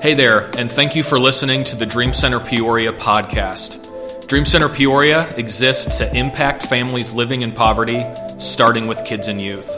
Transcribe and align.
Hey 0.00 0.14
there, 0.14 0.48
and 0.56 0.70
thank 0.70 0.94
you 0.94 1.02
for 1.02 1.18
listening 1.18 1.64
to 1.64 1.74
the 1.74 1.84
Dream 1.84 2.12
Center 2.12 2.38
Peoria 2.38 2.92
podcast. 2.92 4.28
Dream 4.28 4.44
Center 4.44 4.68
Peoria 4.68 5.28
exists 5.34 5.98
to 5.98 6.16
impact 6.16 6.62
families 6.62 7.12
living 7.12 7.42
in 7.42 7.50
poverty, 7.50 8.04
starting 8.38 8.86
with 8.86 9.04
kids 9.04 9.26
and 9.26 9.42
youth. 9.42 9.68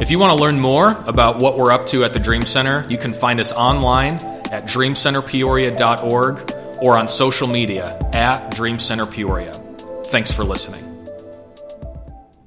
If 0.00 0.12
you 0.12 0.20
want 0.20 0.36
to 0.36 0.40
learn 0.40 0.60
more 0.60 0.92
about 1.08 1.40
what 1.40 1.58
we're 1.58 1.72
up 1.72 1.86
to 1.86 2.04
at 2.04 2.12
the 2.12 2.20
Dream 2.20 2.42
Center, 2.42 2.86
you 2.88 2.96
can 2.96 3.12
find 3.12 3.40
us 3.40 3.52
online 3.52 4.14
at 4.52 4.66
dreamcenterpeoria.org 4.66 6.54
or 6.80 6.96
on 6.96 7.08
social 7.08 7.48
media 7.48 7.98
at 8.12 8.54
Dream 8.54 8.78
Center 8.78 9.04
Peoria. 9.04 9.52
Thanks 10.04 10.32
for 10.32 10.44
listening. 10.44 10.84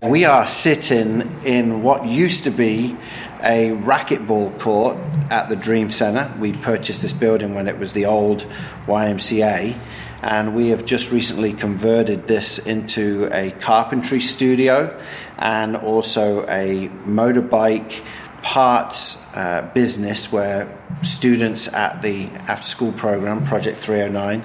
We 0.02 0.24
are 0.24 0.48
sitting 0.48 1.44
in 1.44 1.84
what 1.84 2.06
used 2.06 2.46
to 2.46 2.52
be 2.52 2.96
a 3.42 3.72
racquetball 3.72 4.60
court 4.60 4.98
at 5.30 5.50
the 5.50 5.56
Dream 5.56 5.92
Center. 5.92 6.34
We 6.40 6.54
purchased 6.54 7.02
this 7.02 7.14
building 7.14 7.54
when 7.54 7.68
it 7.68 7.78
was 7.78 7.94
the 7.94 8.06
old 8.06 8.46
YMCA, 8.86 9.78
and 10.22 10.56
we 10.56 10.70
have 10.70 10.86
just 10.86 11.12
recently 11.12 11.54
converted 11.54 12.28
this 12.28 12.60
into 12.60 13.30
a 13.32 13.52
carpentry 13.52 14.20
studio 14.20 15.00
and 15.38 15.76
also 15.78 16.44
a 16.48 16.90
motorbike 17.06 18.02
parts 18.42 19.26
uh, 19.36 19.70
business 19.74 20.32
where 20.32 20.78
students 21.04 21.72
at 21.74 22.02
the 22.02 22.28
after 22.48 22.68
school 22.68 22.92
program, 22.92 23.46
Project 23.46 23.78
309, 23.78 24.44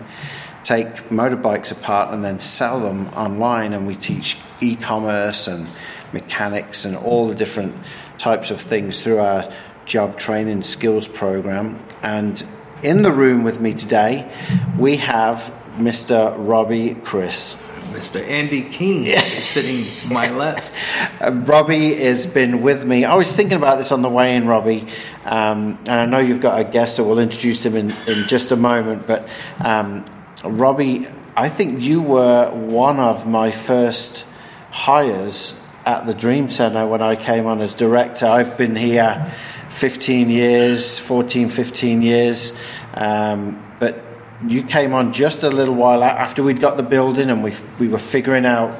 take 0.62 0.86
motorbikes 1.11 1.72
apart 1.72 2.12
and 2.12 2.24
then 2.24 2.41
sell 2.41 2.80
them 2.80 3.08
online. 3.08 3.72
And 3.72 3.86
we 3.86 3.97
teach 3.97 4.38
e 4.61 4.77
commerce 4.77 5.48
and 5.48 5.66
mechanics 6.12 6.84
and 6.84 6.97
all 6.97 7.28
the 7.28 7.34
different 7.34 7.74
types 8.18 8.50
of 8.50 8.60
things 8.60 9.02
through 9.02 9.18
our 9.18 9.52
job 9.86 10.18
training 10.18 10.62
skills 10.62 11.06
program. 11.06 11.78
And 12.02 12.42
in 12.82 13.02
the 13.02 13.12
room 13.12 13.42
with 13.42 13.60
me 13.60 13.74
today, 13.74 14.30
we 14.78 14.98
have 14.98 15.52
Mr. 15.77 16.34
Robbie 16.39 16.94
Chris. 16.94 17.61
Mr. 17.92 18.27
Andy 18.27 18.62
King 18.62 19.05
yeah. 19.05 19.20
sitting 19.20 19.94
to 19.97 20.12
my 20.12 20.28
left. 20.36 20.84
Uh, 21.22 21.30
Robbie 21.30 21.94
has 21.94 22.27
been 22.27 22.61
with 22.61 22.84
me. 22.84 23.05
I 23.05 23.14
was 23.14 23.34
thinking 23.34 23.56
about 23.56 23.78
this 23.78 23.92
on 23.92 24.02
the 24.02 24.08
way 24.08 24.34
in, 24.34 24.48
Robbie, 24.48 24.89
um, 25.24 25.78
and 25.86 26.00
I 26.00 26.05
know 26.06 26.19
you've 26.19 26.41
got 26.41 26.58
a 26.58 26.64
guest, 26.64 26.96
so 26.96 27.06
we'll 27.06 27.20
introduce 27.20 27.64
him 27.64 27.77
in, 27.77 27.91
in 28.08 28.27
just 28.27 28.50
a 28.50 28.56
moment. 28.56 29.06
But 29.06 29.28
um, 29.64 30.05
Robbie, 30.42 31.06
I 31.36 31.48
think 31.48 31.83
you 31.83 32.02
were 32.02 32.50
one 32.50 32.98
of 32.98 33.28
my 33.28 33.52
first 33.52 34.27
hires 34.72 35.61
at 35.86 36.06
the 36.06 36.14
Dream 36.14 36.48
Center 36.48 36.86
when 36.86 37.02
I 37.02 37.16
came 37.16 37.46
on 37.46 37.60
as 37.60 37.74
director. 37.74 38.27
I've 38.27 38.56
been 38.56 38.77
here 38.77 39.32
15 39.70 40.30
years, 40.30 40.98
14, 40.98 41.48
15 41.48 42.02
years. 42.02 42.58
Um, 42.94 43.62
but 43.80 44.02
you 44.46 44.62
came 44.62 44.94
on 44.94 45.12
just 45.12 45.42
a 45.42 45.50
little 45.50 45.74
while 45.74 46.02
after 46.02 46.42
we'd 46.42 46.60
got 46.60 46.77
the 46.77 46.82
building 46.82 47.30
and 47.30 47.42
we, 47.42 47.55
we 47.78 47.88
were 47.88 47.98
figuring 47.98 48.46
out 48.46 48.74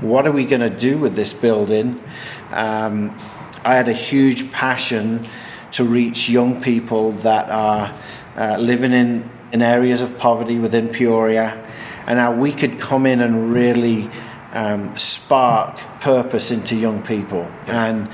what 0.00 0.26
are 0.26 0.32
we 0.32 0.44
going 0.44 0.60
to 0.60 0.70
do 0.70 0.98
with 0.98 1.14
this 1.14 1.32
building. 1.32 2.02
Um, 2.50 3.16
I 3.64 3.74
had 3.74 3.88
a 3.88 3.94
huge 3.94 4.52
passion 4.52 5.28
to 5.72 5.84
reach 5.84 6.28
young 6.28 6.60
people 6.60 7.12
that 7.12 7.48
are 7.50 7.94
uh, 8.36 8.56
living 8.58 8.92
in, 8.92 9.30
in 9.52 9.62
areas 9.62 10.02
of 10.02 10.18
poverty 10.18 10.58
within 10.58 10.88
Peoria 10.88 11.66
and 12.06 12.18
how 12.18 12.32
we 12.32 12.52
could 12.52 12.80
come 12.80 13.06
in 13.06 13.20
and 13.20 13.52
really 13.52 14.10
um, 14.52 14.96
spark 14.96 15.78
purpose 16.00 16.50
into 16.50 16.76
young 16.76 17.02
people. 17.02 17.50
And 17.66 18.10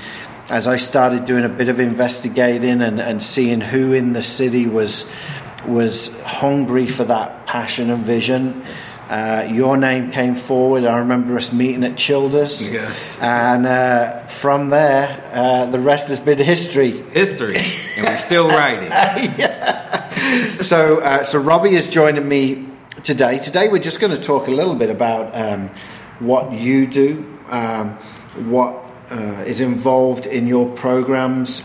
as 0.49 0.67
I 0.67 0.77
started 0.77 1.25
doing 1.25 1.43
a 1.43 1.49
bit 1.49 1.69
of 1.69 1.79
investigating 1.79 2.81
and, 2.81 2.99
and 2.99 3.21
seeing 3.21 3.61
who 3.61 3.93
in 3.93 4.13
the 4.13 4.23
city 4.23 4.67
was 4.67 5.11
was 5.65 6.19
hungry 6.21 6.87
for 6.87 7.03
that 7.03 7.45
passion 7.45 7.89
and 7.89 8.03
vision. 8.03 8.63
Uh, 9.09 9.47
your 9.51 9.77
name 9.77 10.11
came 10.11 10.35
forward. 10.35 10.83
I 10.83 10.97
remember 10.97 11.35
us 11.37 11.53
meeting 11.53 11.83
at 11.83 11.97
Childers. 11.97 12.67
Yes. 12.67 13.21
And 13.21 13.65
uh, 13.65 14.19
from 14.23 14.69
there, 14.69 15.29
uh, 15.33 15.65
the 15.65 15.79
rest 15.79 16.09
has 16.09 16.19
been 16.19 16.39
history. 16.39 16.91
History. 16.91 17.57
And 17.95 18.05
we're 18.05 18.17
still 18.17 18.47
writing. 18.49 18.89
yeah. 18.89 20.57
So, 20.59 20.99
uh, 20.99 21.23
so 21.23 21.39
Robbie 21.39 21.75
is 21.75 21.87
joining 21.89 22.27
me 22.27 22.67
today. 23.03 23.39
Today, 23.39 23.69
we're 23.69 23.81
just 23.81 24.01
going 24.01 24.15
to 24.15 24.21
talk 24.21 24.47
a 24.47 24.51
little 24.51 24.75
bit 24.75 24.89
about 24.89 25.33
um, 25.33 25.69
what 26.19 26.51
you 26.53 26.87
do, 26.87 27.39
um, 27.49 27.91
what 28.49 28.83
uh, 29.09 29.43
is 29.45 29.61
involved 29.61 30.25
in 30.25 30.47
your 30.47 30.69
programs. 30.75 31.61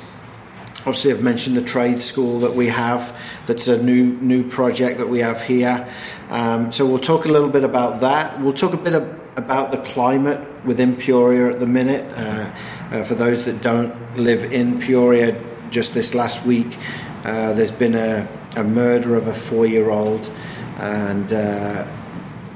Obviously, 0.78 1.12
I've 1.12 1.22
mentioned 1.22 1.56
the 1.56 1.62
trade 1.62 2.02
school 2.02 2.40
that 2.40 2.54
we 2.54 2.68
have. 2.68 3.16
That's 3.46 3.68
a 3.68 3.82
new 3.82 4.18
new 4.20 4.48
project 4.48 4.98
that 4.98 5.08
we 5.08 5.20
have 5.20 5.40
here. 5.42 5.88
Um, 6.30 6.72
so 6.72 6.86
we'll 6.86 6.98
talk 6.98 7.24
a 7.24 7.28
little 7.28 7.48
bit 7.48 7.62
about 7.62 8.00
that. 8.00 8.40
We'll 8.40 8.52
talk 8.52 8.72
a 8.72 8.78
bit 8.78 8.94
of, 8.94 9.02
about 9.36 9.70
the 9.70 9.78
climate 9.78 10.40
within 10.64 10.96
Peoria 10.96 11.50
at 11.50 11.60
the 11.60 11.66
minute. 11.66 12.04
Uh, 12.16 12.52
uh, 12.90 13.02
for 13.02 13.14
those 13.14 13.44
that 13.44 13.62
don't 13.62 14.18
live 14.18 14.52
in 14.52 14.80
Peoria, 14.80 15.40
just 15.70 15.94
this 15.94 16.14
last 16.14 16.44
week, 16.44 16.76
uh, 17.24 17.52
there's 17.54 17.72
been 17.72 17.94
a, 17.94 18.28
a, 18.56 18.64
murder 18.64 19.14
of 19.14 19.28
a 19.28 19.32
four-year-old, 19.32 20.30
and 20.78 21.32
uh, 21.32 21.86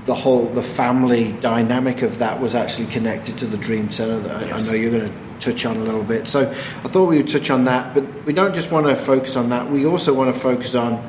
the 0.07 0.15
whole 0.15 0.47
the 0.47 0.63
family 0.63 1.33
dynamic 1.41 2.03
of 2.03 2.19
that 2.19 2.41
was 2.41 2.55
actually 2.55 2.87
connected 2.87 3.39
to 3.39 3.47
the 3.47 3.57
Dream 3.57 3.91
Center 3.91 4.21
that 4.21 4.47
yes. 4.47 4.53
I, 4.53 4.69
I 4.69 4.71
know 4.71 4.81
you're 4.81 4.91
going 4.91 5.09
to 5.09 5.27
touch 5.41 5.67
on 5.67 5.77
a 5.77 5.83
little 5.83 6.05
bit. 6.05 6.29
So 6.29 6.49
I 6.49 6.89
thought 6.89 7.07
we 7.07 7.19
would 7.19 7.29
touch 7.29 7.51
on 7.51 7.65
that, 7.65 7.93
but 7.93 8.25
we 8.25 8.33
don't 8.33 8.55
just 8.55 8.73
want 8.73 8.87
to 8.87 8.97
focus 8.97 9.37
on 9.37 9.51
that. 9.51 9.71
We 9.71 9.85
also 9.85 10.15
want 10.15 10.35
to 10.35 10.41
focus 10.41 10.75
on 10.75 11.05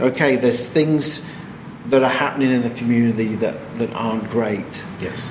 okay, 0.00 0.36
there's 0.36 0.66
things 0.66 1.30
that 1.86 2.02
are 2.02 2.10
happening 2.10 2.50
in 2.50 2.62
the 2.62 2.70
community 2.70 3.34
that, 3.36 3.76
that 3.76 3.92
aren't 3.92 4.30
great. 4.30 4.84
Yes. 5.00 5.30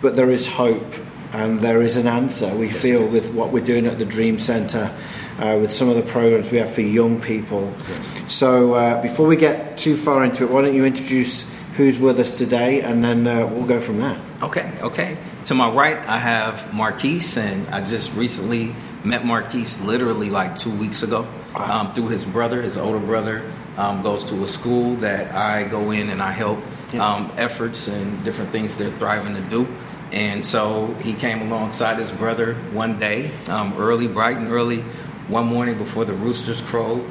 But 0.00 0.16
there 0.16 0.30
is 0.30 0.46
hope 0.46 0.94
and 1.32 1.60
there 1.60 1.82
is 1.82 1.96
an 1.96 2.06
answer. 2.06 2.54
We 2.54 2.66
yes, 2.66 2.80
feel 2.80 3.06
with 3.06 3.32
what 3.32 3.50
we're 3.50 3.64
doing 3.64 3.86
at 3.86 3.98
the 3.98 4.04
Dream 4.04 4.38
Center. 4.38 4.94
Uh, 5.38 5.58
with 5.60 5.70
some 5.70 5.90
of 5.90 5.96
the 5.96 6.02
programs 6.02 6.50
we 6.50 6.56
have 6.56 6.72
for 6.72 6.80
young 6.80 7.20
people. 7.20 7.70
Yes. 7.90 8.22
So, 8.28 8.72
uh, 8.72 9.02
before 9.02 9.26
we 9.26 9.36
get 9.36 9.76
too 9.76 9.94
far 9.94 10.24
into 10.24 10.44
it, 10.44 10.50
why 10.50 10.62
don't 10.62 10.74
you 10.74 10.86
introduce 10.86 11.44
who's 11.76 11.98
with 11.98 12.18
us 12.18 12.38
today, 12.38 12.80
and 12.80 13.04
then 13.04 13.26
uh, 13.26 13.46
we'll 13.46 13.66
go 13.66 13.80
from 13.80 13.98
there. 13.98 14.20
Okay, 14.42 14.72
okay. 14.80 15.16
To 15.46 15.54
my 15.54 15.70
right, 15.70 15.98
I 15.98 16.18
have 16.18 16.72
Marquise, 16.72 17.36
and 17.36 17.68
I 17.68 17.84
just 17.84 18.14
recently 18.14 18.74
met 19.04 19.24
Marquise 19.24 19.80
literally 19.82 20.30
like 20.30 20.58
two 20.58 20.74
weeks 20.74 21.02
ago 21.02 21.28
um, 21.54 21.92
through 21.92 22.08
his 22.08 22.24
brother. 22.24 22.62
His 22.62 22.76
older 22.76 22.98
brother 22.98 23.50
um, 23.76 24.02
goes 24.02 24.24
to 24.24 24.42
a 24.42 24.48
school 24.48 24.96
that 24.96 25.34
I 25.34 25.64
go 25.64 25.90
in 25.90 26.10
and 26.10 26.22
I 26.22 26.32
help 26.32 26.58
yeah. 26.92 27.06
um, 27.06 27.32
efforts 27.36 27.88
and 27.88 28.24
different 28.24 28.50
things 28.50 28.76
they're 28.76 28.90
thriving 28.98 29.34
to 29.34 29.42
do. 29.42 29.68
And 30.12 30.44
so 30.46 30.94
he 31.00 31.14
came 31.14 31.42
alongside 31.42 31.98
his 31.98 32.10
brother 32.10 32.54
one 32.72 32.98
day, 32.98 33.32
um, 33.48 33.74
early, 33.76 34.08
bright 34.08 34.36
and 34.36 34.48
early, 34.48 34.80
one 35.28 35.46
morning 35.46 35.76
before 35.78 36.04
the 36.04 36.14
roosters 36.14 36.62
crowed. 36.62 37.04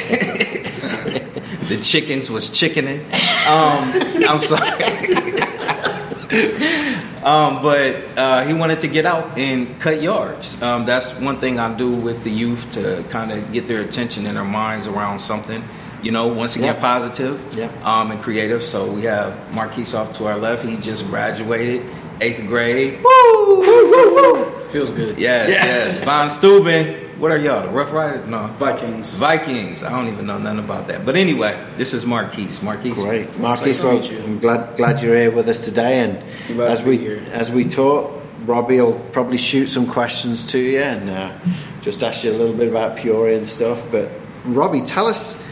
the 1.68 1.78
chickens 1.78 2.30
was 2.30 2.50
chickening. 2.50 3.00
Um, 3.46 3.92
I'm 4.28 4.40
sorry. 4.40 4.68
um, 7.22 7.62
but 7.62 8.18
uh, 8.18 8.44
he 8.44 8.52
wanted 8.52 8.80
to 8.82 8.88
get 8.88 9.06
out 9.06 9.38
and 9.38 9.80
cut 9.80 10.02
yards. 10.02 10.60
Um, 10.62 10.84
that's 10.84 11.18
one 11.18 11.40
thing 11.40 11.58
I 11.58 11.74
do 11.74 11.90
with 11.90 12.24
the 12.24 12.30
youth 12.30 12.72
to 12.72 13.04
kind 13.08 13.32
of 13.32 13.52
get 13.52 13.68
their 13.68 13.80
attention 13.80 14.26
and 14.26 14.36
their 14.36 14.44
minds 14.44 14.86
around 14.86 15.20
something. 15.20 15.64
You 16.02 16.12
know, 16.12 16.28
once 16.28 16.56
again, 16.56 16.74
yep. 16.74 16.80
positive 16.80 17.56
yep. 17.56 17.72
Um, 17.84 18.10
and 18.10 18.22
creative. 18.22 18.62
So 18.62 18.90
we 18.90 19.02
have 19.02 19.54
Marquise 19.54 19.94
off 19.94 20.16
to 20.18 20.26
our 20.26 20.36
left. 20.36 20.64
He 20.64 20.76
just 20.76 21.06
graduated, 21.06 21.86
eighth 22.20 22.46
grade. 22.46 23.02
Woo! 23.02 23.60
Woo, 23.60 23.90
woo, 23.90 24.14
woo. 24.14 24.44
Feels 24.68 24.92
good. 24.92 25.18
Yes, 25.18 25.50
yeah. 25.50 25.64
yes. 25.64 26.04
Von 26.04 26.28
Steuben. 26.28 27.03
What 27.18 27.30
are 27.30 27.38
y'all? 27.38 27.62
The 27.62 27.68
Rough 27.68 27.92
Riders? 27.92 28.26
No. 28.26 28.48
Vikings. 28.58 29.16
Vikings. 29.18 29.84
I 29.84 29.90
don't 29.90 30.12
even 30.12 30.26
know 30.26 30.38
nothing 30.38 30.58
about 30.58 30.88
that. 30.88 31.06
But 31.06 31.14
anyway, 31.16 31.64
this 31.76 31.94
is 31.94 32.04
Marquise. 32.04 32.62
Marquise. 32.62 32.94
Great. 32.94 33.38
Marquise, 33.38 33.82
well, 33.82 34.02
I'm 34.24 34.40
glad 34.40 34.76
glad 34.76 35.02
you're 35.02 35.16
here 35.16 35.30
with 35.30 35.48
us 35.48 35.64
today. 35.64 36.00
And 36.00 36.60
as 36.60 36.82
we 36.82 37.18
as 37.30 37.52
we 37.52 37.64
talk, 37.64 38.20
Robbie 38.44 38.80
will 38.80 38.98
probably 39.12 39.38
shoot 39.38 39.68
some 39.68 39.86
questions 39.86 40.46
to 40.46 40.58
you 40.58 40.80
and 40.80 41.08
uh, 41.08 41.38
just 41.82 42.02
ask 42.02 42.24
you 42.24 42.32
a 42.32 42.36
little 42.36 42.54
bit 42.54 42.68
about 42.68 42.96
Peoria 42.96 43.38
and 43.38 43.48
stuff. 43.48 43.86
But 43.92 44.10
Robbie, 44.44 44.82
tell 44.82 45.06
us 45.06 45.42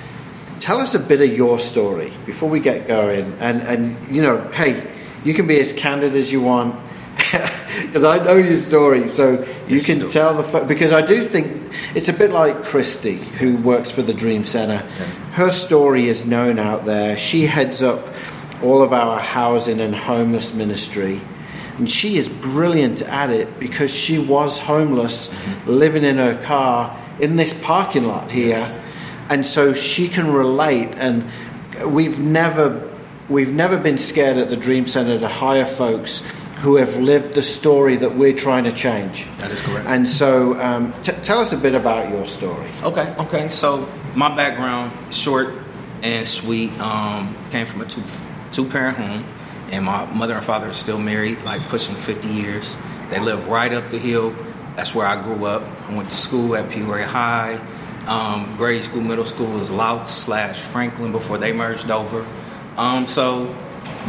tell 0.59 0.79
us 0.79 0.95
a 0.95 0.99
bit 1.01 1.21
of 1.21 1.37
your 1.37 1.59
story 1.59 2.13
before 2.27 2.49
we 2.49 2.59
get 2.59 2.89
going. 2.89 3.37
And 3.39 3.63
and 3.63 4.15
you 4.15 4.21
know, 4.23 4.41
hey, 4.51 4.91
you 5.25 5.33
can 5.33 5.47
be 5.47 5.61
as 5.61 5.73
candid 5.73 6.17
as 6.17 6.33
you 6.33 6.41
want 6.43 6.75
because 7.17 8.05
I 8.05 8.23
know 8.25 8.35
your 8.35 8.59
story, 8.59 9.09
so 9.09 9.47
you 9.69 9.81
can 9.81 10.09
tell 10.09 10.41
the 10.41 10.65
because 10.65 10.93
I 10.93 11.05
do 11.05 11.25
think 11.25 11.73
it's 11.95 12.09
a 12.09 12.13
bit 12.13 12.31
like 12.31 12.65
Christy, 12.65 13.17
who 13.17 13.57
works 13.57 13.91
for 13.91 14.03
the 14.03 14.15
Dream 14.15 14.45
Center. 14.45 14.79
Her 15.33 15.51
story 15.51 16.09
is 16.09 16.27
known 16.27 16.59
out 16.59 16.85
there. 16.85 17.17
She 17.17 17.47
heads 17.47 17.83
up 17.83 18.07
all 18.63 18.83
of 18.83 18.93
our 18.93 19.19
housing 19.19 19.81
and 19.81 19.95
homeless 19.95 20.55
ministry, 20.55 21.21
and 21.79 21.91
she 21.91 22.17
is 22.17 22.29
brilliant 22.29 23.03
at 23.03 23.31
it 23.31 23.59
because 23.59 23.95
she 23.95 24.19
was 24.19 24.59
homeless, 24.59 25.33
mm-hmm. 25.33 25.71
living 25.71 26.05
in 26.05 26.17
her 26.17 26.41
car 26.43 26.99
in 27.21 27.37
this 27.37 27.53
parking 27.63 28.05
lot 28.05 28.31
here. 28.31 28.57
Yes. 28.57 28.81
and 29.31 29.47
so 29.47 29.73
she 29.73 30.09
can 30.09 30.33
relate. 30.33 30.91
And 30.97 31.31
we've 31.87 32.21
never 32.21 32.91
we've 33.29 33.53
never 33.53 33.79
been 33.79 33.99
scared 33.99 34.37
at 34.37 34.51
the 34.51 34.57
Dream 34.57 34.87
Center 34.87 35.19
to 35.19 35.29
hire 35.29 35.65
folks 35.65 36.23
who 36.63 36.77
have 36.77 36.97
lived 36.97 37.35
the 37.35 37.43
story 37.43 37.97
that 37.97 38.15
we're 38.15 38.33
trying 38.33 38.63
to 38.65 38.73
change. 38.73 39.27
That 39.39 39.51
is 39.51 39.61
correct. 39.61 39.87
And 39.89 40.09
so, 40.09 40.61
um, 40.61 40.95
t- 41.03 41.13
tell 41.25 41.41
us 41.41 41.53
a 41.53 41.59
bit 41.59 41.75
about 41.75 42.09
your 42.09 42.25
story. 42.25 42.71
Okay, 42.85 43.15
okay. 43.19 43.49
So 43.49 43.89
my 44.15 44.35
background, 44.35 44.93
short 45.13 45.55
and 46.03 46.27
sweet, 46.27 46.71
um, 46.79 47.35
came 47.51 47.67
from 47.67 47.81
a 47.81 47.85
two 47.85 48.03
two 48.53 48.65
parent 48.65 48.97
home, 48.97 49.25
and 49.73 49.85
my 49.85 50.05
mother 50.07 50.35
and 50.35 50.45
father 50.45 50.69
are 50.69 50.73
still 50.73 50.99
married, 50.99 51.43
like 51.43 51.63
pushing 51.63 51.97
fifty 51.97 52.29
years. 52.29 52.77
They 53.11 53.19
live 53.19 53.49
right 53.49 53.73
up 53.73 53.91
the 53.91 53.99
hill. 53.99 54.33
That's 54.77 54.95
where 54.95 55.07
I 55.07 55.21
grew 55.21 55.45
up. 55.47 55.65
I 55.89 55.95
went 55.97 56.11
to 56.11 56.17
school 56.17 56.55
at 56.55 56.71
Peoria 56.71 57.07
High. 57.07 57.61
Um, 58.07 58.57
grade 58.57 58.85
school, 58.85 59.01
middle 59.01 59.25
school 59.25 59.51
was 59.53 59.71
Louts 59.71 60.13
slash 60.13 60.61
Franklin 60.61 61.13
before 61.13 61.39
they 61.39 61.53
merged 61.53 61.91
over. 61.91 62.25
Um, 62.77 63.07
so, 63.07 63.55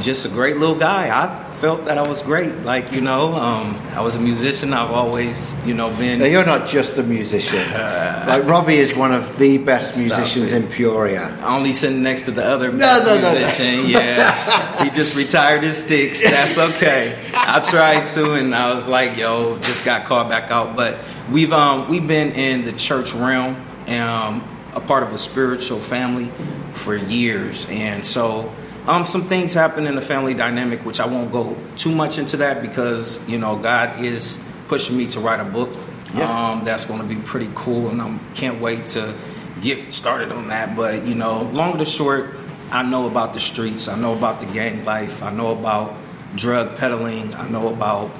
just 0.02 0.26
a 0.26 0.30
great 0.30 0.58
little 0.58 0.76
guy. 0.76 1.10
I 1.10 1.43
felt 1.64 1.86
that 1.86 1.98
I 1.98 2.06
was 2.06 2.22
great. 2.22 2.54
Like 2.66 2.92
you 2.92 3.00
know, 3.00 3.36
um, 3.36 3.74
I 3.96 4.02
was 4.02 4.18
a 4.18 4.20
musician. 4.20 4.74
I've 4.74 4.92
always 4.92 5.56
you 5.66 5.74
know 5.74 5.90
been. 5.96 6.20
Now, 6.20 6.26
you're 6.26 6.46
not 6.46 6.68
just 6.68 6.98
a 6.98 7.04
musician. 7.04 7.56
like 8.28 8.44
Robbie 8.44 8.76
is 8.76 8.94
one 8.94 9.14
of 9.14 9.40
the 9.40 9.60
best 9.60 9.98
musicians 9.98 10.52
it. 10.52 10.62
in 10.62 10.70
Peoria. 10.70 11.40
Only 11.42 11.74
sitting 11.74 12.04
next 12.04 12.24
to 12.24 12.32
the 12.32 12.44
other 12.44 12.70
best 12.70 13.06
no, 13.06 13.18
no, 13.18 13.32
musician. 13.32 13.84
no. 13.84 13.90
Yeah, 13.94 14.84
he 14.84 14.90
just 14.90 15.16
retired 15.16 15.64
his 15.64 15.82
sticks. 15.82 16.22
That's 16.22 16.58
okay. 16.58 17.18
I 17.34 17.62
tried 17.62 18.08
to, 18.08 18.34
and 18.34 18.54
I 18.54 18.74
was 18.76 18.90
like, 18.90 19.16
"Yo, 19.16 19.58
just 19.60 19.86
got 19.86 20.04
called 20.04 20.28
back 20.28 20.52
out." 20.52 20.76
But 20.76 20.98
we've 21.32 21.54
um 21.54 21.88
we've 21.88 22.06
been 22.06 22.34
in 22.34 22.66
the 22.66 22.74
church 22.74 23.14
realm, 23.14 23.56
um, 23.88 24.44
a 24.76 24.82
part 24.82 25.04
of 25.04 25.14
a 25.14 25.18
spiritual 25.18 25.80
family 25.80 26.30
for 26.74 26.94
years, 26.94 27.66
and 27.70 28.06
so 28.06 28.52
um, 28.88 29.06
some 29.06 29.24
things 29.24 29.54
happen 29.54 29.88
in 29.88 29.96
the 29.96 30.02
family 30.02 30.34
dynamic, 30.34 30.86
which 30.86 31.00
I 31.00 31.06
won't 31.06 31.32
go 31.32 31.58
too 31.78 31.94
much 31.94 32.18
into 32.18 32.38
that 32.38 32.62
because 32.62 33.28
you 33.30 33.38
know 33.38 33.58
God 33.58 34.04
is 34.04 34.44
pushing 34.68 34.98
me 34.98 35.08
to 35.08 35.20
write 35.20 35.40
a 35.40 35.46
book. 35.46 35.74
Yeah. 36.14 36.52
Um, 36.52 36.66
that's 36.66 36.86
going 36.86 37.02
to 37.02 37.08
be 37.08 37.16
pretty 37.16 37.50
cool, 37.56 37.90
and 37.90 38.02
I 38.02 38.18
can't 38.36 38.62
wait 38.62 38.88
to 38.90 39.14
get 39.62 39.94
started 39.94 40.32
on 40.32 40.50
that. 40.50 40.76
But 40.76 41.06
you 41.06 41.16
know, 41.16 41.44
long 41.54 41.82
or 41.82 41.86
short, 41.86 42.36
I 42.72 42.84
know 42.84 43.08
about 43.08 43.34
the 43.34 43.40
streets. 43.40 43.88
I 43.88 43.98
know 43.98 44.14
about 44.14 44.40
the 44.40 44.48
gang 44.48 44.84
life. 44.84 45.24
I 45.24 45.32
know 45.32 45.52
about 45.58 45.96
drug 46.36 46.78
peddling. 46.78 47.34
I 47.36 47.48
know 47.50 47.70
about 47.70 48.12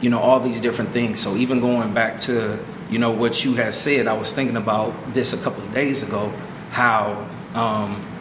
you 0.00 0.10
know 0.10 0.20
all 0.20 0.40
these 0.40 0.60
different 0.60 0.90
things. 0.92 1.20
So 1.20 1.34
even 1.36 1.60
going 1.60 1.92
back 1.94 2.20
to 2.20 2.64
you 2.90 2.98
know 2.98 3.10
what 3.10 3.44
you 3.44 3.54
had 3.54 3.74
said, 3.74 4.06
I 4.06 4.12
was 4.12 4.32
thinking 4.32 4.56
about 4.56 5.14
this 5.14 5.32
a 5.32 5.38
couple 5.38 5.64
of 5.64 5.74
days 5.74 6.02
ago. 6.02 6.32
How 6.70 7.28
um, 7.54 8.11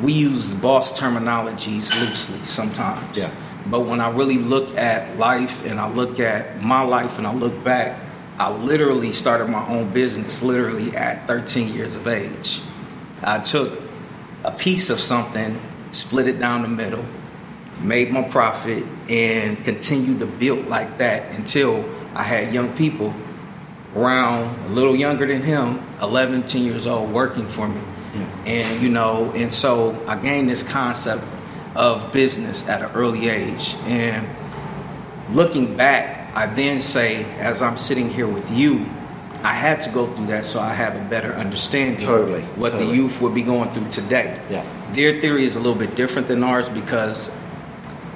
we 0.00 0.12
use 0.12 0.52
boss 0.54 0.98
terminologies 0.98 1.98
loosely 2.00 2.38
sometimes. 2.46 3.18
Yeah. 3.18 3.30
But 3.70 3.86
when 3.86 4.00
I 4.00 4.10
really 4.10 4.38
look 4.38 4.76
at 4.76 5.16
life 5.18 5.64
and 5.64 5.80
I 5.80 5.90
look 5.90 6.20
at 6.20 6.62
my 6.62 6.82
life 6.82 7.18
and 7.18 7.26
I 7.26 7.34
look 7.34 7.64
back, 7.64 8.00
I 8.38 8.50
literally 8.50 9.12
started 9.12 9.48
my 9.48 9.66
own 9.66 9.92
business 9.92 10.42
literally 10.42 10.94
at 10.94 11.26
13 11.26 11.72
years 11.74 11.94
of 11.94 12.06
age. 12.06 12.60
I 13.22 13.38
took 13.38 13.80
a 14.44 14.52
piece 14.52 14.90
of 14.90 15.00
something, 15.00 15.58
split 15.90 16.28
it 16.28 16.38
down 16.38 16.62
the 16.62 16.68
middle, 16.68 17.04
made 17.80 18.12
my 18.12 18.22
profit, 18.22 18.84
and 19.08 19.64
continued 19.64 20.20
to 20.20 20.26
build 20.26 20.68
like 20.68 20.98
that 20.98 21.32
until 21.32 21.84
I 22.14 22.22
had 22.22 22.52
young 22.52 22.76
people 22.76 23.14
around 23.94 24.58
a 24.66 24.68
little 24.68 24.94
younger 24.94 25.26
than 25.26 25.42
him, 25.42 25.82
11, 26.02 26.44
10 26.44 26.62
years 26.62 26.86
old, 26.86 27.10
working 27.12 27.46
for 27.46 27.66
me. 27.66 27.80
And, 28.46 28.82
you 28.82 28.88
know, 28.88 29.32
and 29.32 29.52
so 29.52 30.02
I 30.06 30.16
gained 30.16 30.48
this 30.48 30.62
concept 30.62 31.24
of 31.74 32.12
business 32.12 32.68
at 32.68 32.82
an 32.82 32.92
early 32.92 33.28
age. 33.28 33.74
And 33.84 34.28
looking 35.34 35.76
back, 35.76 36.34
I 36.34 36.46
then 36.46 36.80
say, 36.80 37.24
as 37.38 37.62
I'm 37.62 37.78
sitting 37.78 38.10
here 38.10 38.28
with 38.28 38.50
you, 38.50 38.86
I 39.42 39.52
had 39.52 39.82
to 39.82 39.90
go 39.90 40.06
through 40.06 40.26
that 40.26 40.44
so 40.44 40.60
I 40.60 40.72
have 40.72 40.96
a 40.96 41.08
better 41.08 41.32
understanding 41.32 42.00
Totally, 42.04 42.42
what 42.42 42.70
totally. 42.72 42.90
the 42.90 42.96
youth 42.96 43.20
would 43.20 43.34
be 43.34 43.42
going 43.42 43.70
through 43.70 43.90
today. 43.90 44.40
Yeah. 44.50 44.66
Their 44.92 45.20
theory 45.20 45.44
is 45.44 45.56
a 45.56 45.60
little 45.60 45.78
bit 45.78 45.94
different 45.94 46.26
than 46.28 46.42
ours 46.42 46.68
because, 46.68 47.34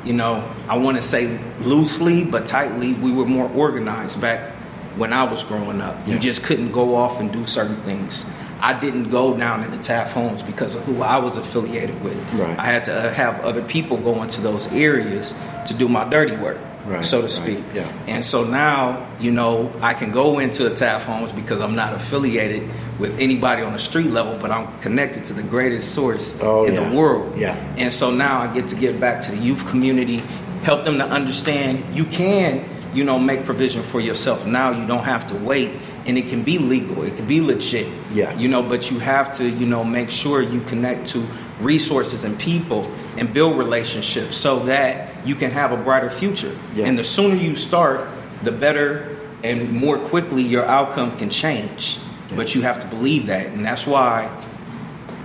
you 0.04 0.12
know, 0.12 0.42
I 0.68 0.78
want 0.78 0.96
to 0.96 1.02
say 1.02 1.38
loosely 1.60 2.24
but 2.24 2.48
tightly, 2.48 2.94
we 2.94 3.12
were 3.12 3.26
more 3.26 3.48
organized 3.50 4.20
back 4.20 4.54
when 4.96 5.12
I 5.12 5.24
was 5.24 5.44
growing 5.44 5.80
up. 5.80 5.96
Yeah. 6.06 6.14
You 6.14 6.20
just 6.20 6.42
couldn't 6.42 6.72
go 6.72 6.94
off 6.94 7.20
and 7.20 7.32
do 7.32 7.46
certain 7.46 7.76
things. 7.82 8.24
I 8.62 8.78
didn't 8.78 9.10
go 9.10 9.36
down 9.36 9.64
into 9.64 9.78
Taft 9.78 10.12
homes 10.12 10.42
because 10.42 10.74
of 10.74 10.82
who 10.84 11.02
I 11.02 11.18
was 11.18 11.36
affiliated 11.38 12.02
with. 12.02 12.16
Right. 12.34 12.58
I 12.58 12.64
had 12.66 12.84
to 12.86 12.94
uh, 12.94 13.12
have 13.12 13.40
other 13.40 13.62
people 13.62 13.96
go 13.96 14.22
into 14.22 14.40
those 14.40 14.70
areas 14.72 15.34
to 15.66 15.74
do 15.74 15.88
my 15.88 16.08
dirty 16.08 16.36
work, 16.36 16.58
Right, 16.84 17.04
so 17.04 17.18
to 17.18 17.22
right, 17.24 17.30
speak. 17.30 17.58
yeah. 17.74 17.90
And 18.06 18.24
so 18.24 18.44
now, 18.44 19.06
you 19.20 19.30
know, 19.32 19.72
I 19.80 19.94
can 19.94 20.10
go 20.12 20.38
into 20.38 20.66
a 20.70 20.74
Taft 20.74 21.06
Homes 21.06 21.32
because 21.32 21.60
I'm 21.60 21.74
not 21.74 21.94
affiliated 21.94 22.68
with 22.98 23.18
anybody 23.18 23.62
on 23.62 23.72
the 23.72 23.78
street 23.78 24.10
level, 24.10 24.36
but 24.38 24.50
I'm 24.50 24.78
connected 24.80 25.24
to 25.26 25.32
the 25.32 25.42
greatest 25.42 25.94
source 25.94 26.38
Oh, 26.42 26.64
in 26.66 26.74
yeah. 26.74 26.88
the 26.88 26.96
world. 26.96 27.36
Yeah. 27.36 27.54
And 27.78 27.92
so 27.92 28.10
now 28.10 28.40
I 28.40 28.52
get 28.52 28.68
to 28.70 28.76
give 28.76 29.00
back 29.00 29.22
to 29.22 29.30
the 29.30 29.38
youth 29.38 29.66
community, 29.68 30.18
help 30.64 30.84
them 30.84 30.98
to 30.98 31.04
understand 31.06 31.94
you 31.96 32.04
can, 32.04 32.68
you 32.92 33.04
know, 33.04 33.18
make 33.18 33.44
provision 33.46 33.82
for 33.82 34.00
yourself. 34.00 34.46
Now 34.46 34.70
you 34.72 34.86
don't 34.86 35.04
have 35.04 35.26
to 35.28 35.34
wait 35.36 35.70
and 36.06 36.16
it 36.16 36.28
can 36.28 36.42
be 36.42 36.58
legal, 36.58 37.02
it 37.02 37.16
can 37.16 37.26
be 37.26 37.40
legit. 37.40 37.88
Yeah. 38.12 38.36
You 38.36 38.48
know, 38.48 38.62
but 38.62 38.90
you 38.90 38.98
have 38.98 39.34
to, 39.34 39.48
you 39.48 39.66
know, 39.66 39.84
make 39.84 40.10
sure 40.10 40.42
you 40.42 40.60
connect 40.62 41.08
to 41.08 41.26
resources 41.60 42.24
and 42.24 42.38
people 42.38 42.90
and 43.16 43.32
build 43.32 43.58
relationships 43.58 44.36
so 44.36 44.60
that 44.60 45.26
you 45.26 45.34
can 45.34 45.50
have 45.50 45.72
a 45.72 45.76
brighter 45.76 46.10
future. 46.10 46.56
Yeah. 46.74 46.86
And 46.86 46.98
the 46.98 47.04
sooner 47.04 47.34
you 47.34 47.54
start, 47.54 48.08
the 48.42 48.52
better 48.52 49.18
and 49.42 49.72
more 49.72 49.98
quickly 49.98 50.42
your 50.42 50.64
outcome 50.64 51.16
can 51.18 51.30
change. 51.30 51.98
But 52.34 52.54
you 52.54 52.62
have 52.62 52.80
to 52.80 52.86
believe 52.86 53.26
that. 53.26 53.48
And 53.48 53.64
that's 53.64 53.86
why 53.86 54.30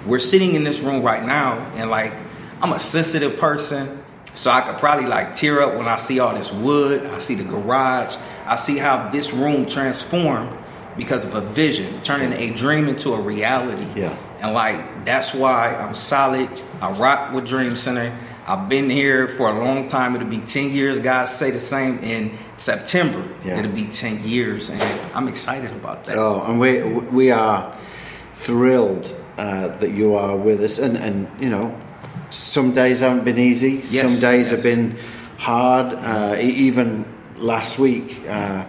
we're 0.05 0.19
sitting 0.19 0.55
in 0.55 0.63
this 0.63 0.79
room 0.79 1.03
right 1.03 1.23
now 1.23 1.59
and 1.75 1.89
like 1.89 2.13
I'm 2.61 2.73
a 2.73 2.79
sensitive 2.79 3.39
person. 3.39 4.03
So 4.33 4.51
I 4.51 4.61
could 4.61 4.77
probably 4.79 5.05
like 5.05 5.35
tear 5.35 5.61
up 5.61 5.75
when 5.75 5.87
I 5.87 5.97
see 5.97 6.19
all 6.19 6.35
this 6.35 6.51
wood, 6.51 7.05
I 7.05 7.19
see 7.19 7.35
the 7.35 7.45
garage, 7.45 8.17
I 8.45 8.57
see 8.57 8.77
how 8.77 9.09
this 9.09 9.31
room 9.31 9.65
transformed 9.65 10.57
because 10.97 11.25
of 11.25 11.35
a 11.35 11.41
vision, 11.41 12.01
turning 12.03 12.33
a 12.33 12.53
dream 12.55 12.87
into 12.87 13.13
a 13.13 13.19
reality. 13.19 13.87
Yeah. 13.99 14.17
And 14.39 14.53
like 14.53 15.05
that's 15.05 15.33
why 15.33 15.75
I'm 15.75 15.93
solid. 15.93 16.49
I 16.81 16.91
rock 16.91 17.33
with 17.33 17.47
Dream 17.47 17.75
Center. 17.75 18.17
I've 18.47 18.69
been 18.69 18.91
here 18.91 19.27
for 19.27 19.49
a 19.49 19.63
long 19.63 19.87
time. 19.87 20.15
It'll 20.15 20.27
be 20.27 20.39
10 20.39 20.69
years. 20.69 20.99
Guys 20.99 21.35
say 21.35 21.49
the 21.49 21.59
same 21.59 21.97
in 21.99 22.37
September. 22.57 23.27
Yeah. 23.43 23.57
It'll 23.57 23.71
be 23.71 23.87
10 23.87 24.23
years. 24.23 24.69
And 24.69 24.81
I'm 25.15 25.27
excited 25.27 25.71
about 25.71 26.03
that. 26.05 26.17
Oh, 26.17 26.43
and 26.45 26.59
we 26.59 26.83
we 26.83 27.31
are 27.31 27.75
thrilled 28.35 29.11
uh, 29.37 29.75
that 29.77 29.91
you 29.91 30.15
are 30.15 30.37
with 30.37 30.61
us, 30.61 30.79
and 30.79 30.95
and 30.97 31.27
you 31.41 31.49
know, 31.49 31.75
some 32.29 32.73
days 32.73 32.99
haven't 32.99 33.25
been 33.25 33.39
easy. 33.39 33.81
Yes, 33.89 34.01
some 34.01 34.21
days 34.21 34.49
yes. 34.49 34.51
have 34.51 34.63
been 34.63 34.97
hard. 35.37 35.87
Uh, 35.87 36.37
even 36.39 37.05
last 37.37 37.79
week, 37.79 38.21
uh, 38.27 38.65